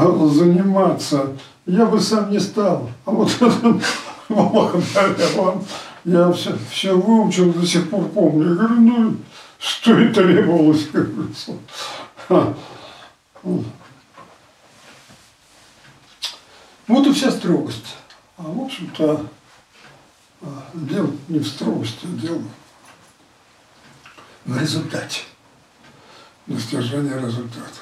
[0.00, 1.32] заниматься.
[1.66, 2.90] Я бы сам не стал.
[3.04, 3.34] А вот
[4.28, 5.64] благодаря вам
[6.04, 8.50] я все, все выучил, до сих пор помню.
[8.50, 9.16] Я говорю, ну,
[9.58, 10.88] что и требовалось.
[16.88, 17.96] Вот и вся строгость.
[18.38, 19.26] А в общем-то,
[20.74, 22.42] дело не в строгости, а дело
[24.44, 25.22] в результате,
[26.46, 27.80] достижения результата.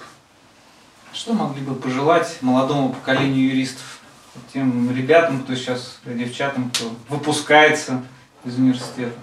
[1.12, 4.00] Что могли бы пожелать молодому поколению юристов,
[4.52, 8.02] тем ребятам, кто сейчас, девчатам, кто выпускается
[8.44, 9.18] из университета?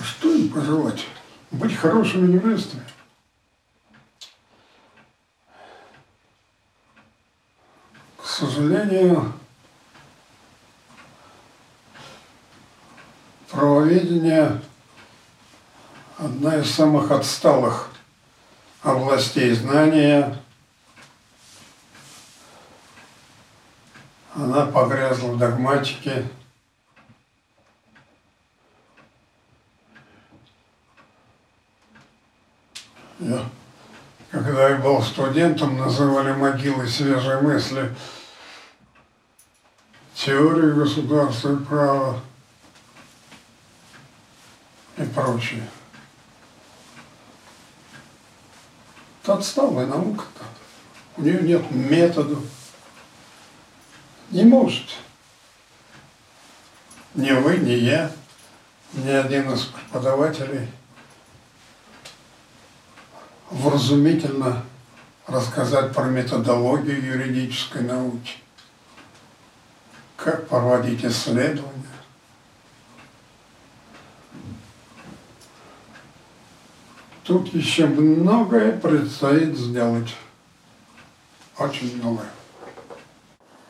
[0.00, 1.06] Что им пожелать?
[1.50, 2.82] Быть хорошими юристами.
[8.18, 9.32] К сожалению,
[13.50, 14.60] правоведение
[16.36, 17.88] одна из самых отсталых
[18.82, 20.36] областей знания.
[24.34, 26.28] Она погрязла в догматике.
[33.18, 33.48] Я,
[34.30, 37.94] когда я был студентом, называли могилы свежей мысли–
[40.14, 42.20] теории государства и права
[44.98, 45.62] и прочее.
[49.26, 50.44] Это отсталая наука-то.
[51.16, 52.44] У нее нет методов.
[54.30, 54.84] Не может.
[57.16, 58.12] Ни вы, ни я,
[58.92, 60.68] ни один из преподавателей
[63.50, 64.62] вразумительно
[65.26, 68.34] рассказать про методологию юридической науки
[70.14, 71.95] как проводить исследования.
[77.26, 80.14] Тут еще многое предстоит сделать.
[81.58, 82.26] Очень многое.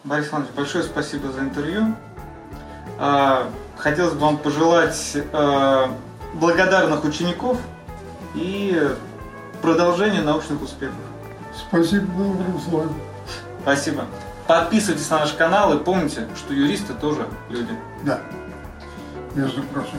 [0.04, 1.96] Борис Иванович, большое спасибо за интервью.
[2.98, 5.90] А, хотелось бы вам пожелать а,
[6.34, 7.58] благодарных учеников
[8.34, 8.94] и
[9.62, 10.96] продолжения научных успехов.
[11.56, 12.94] Спасибо, добрым словом.
[13.62, 14.04] Спасибо.
[14.46, 17.76] Подписывайтесь на наш канал и помните, что юристы тоже люди.
[18.04, 18.20] Да,
[19.34, 19.98] между прочим.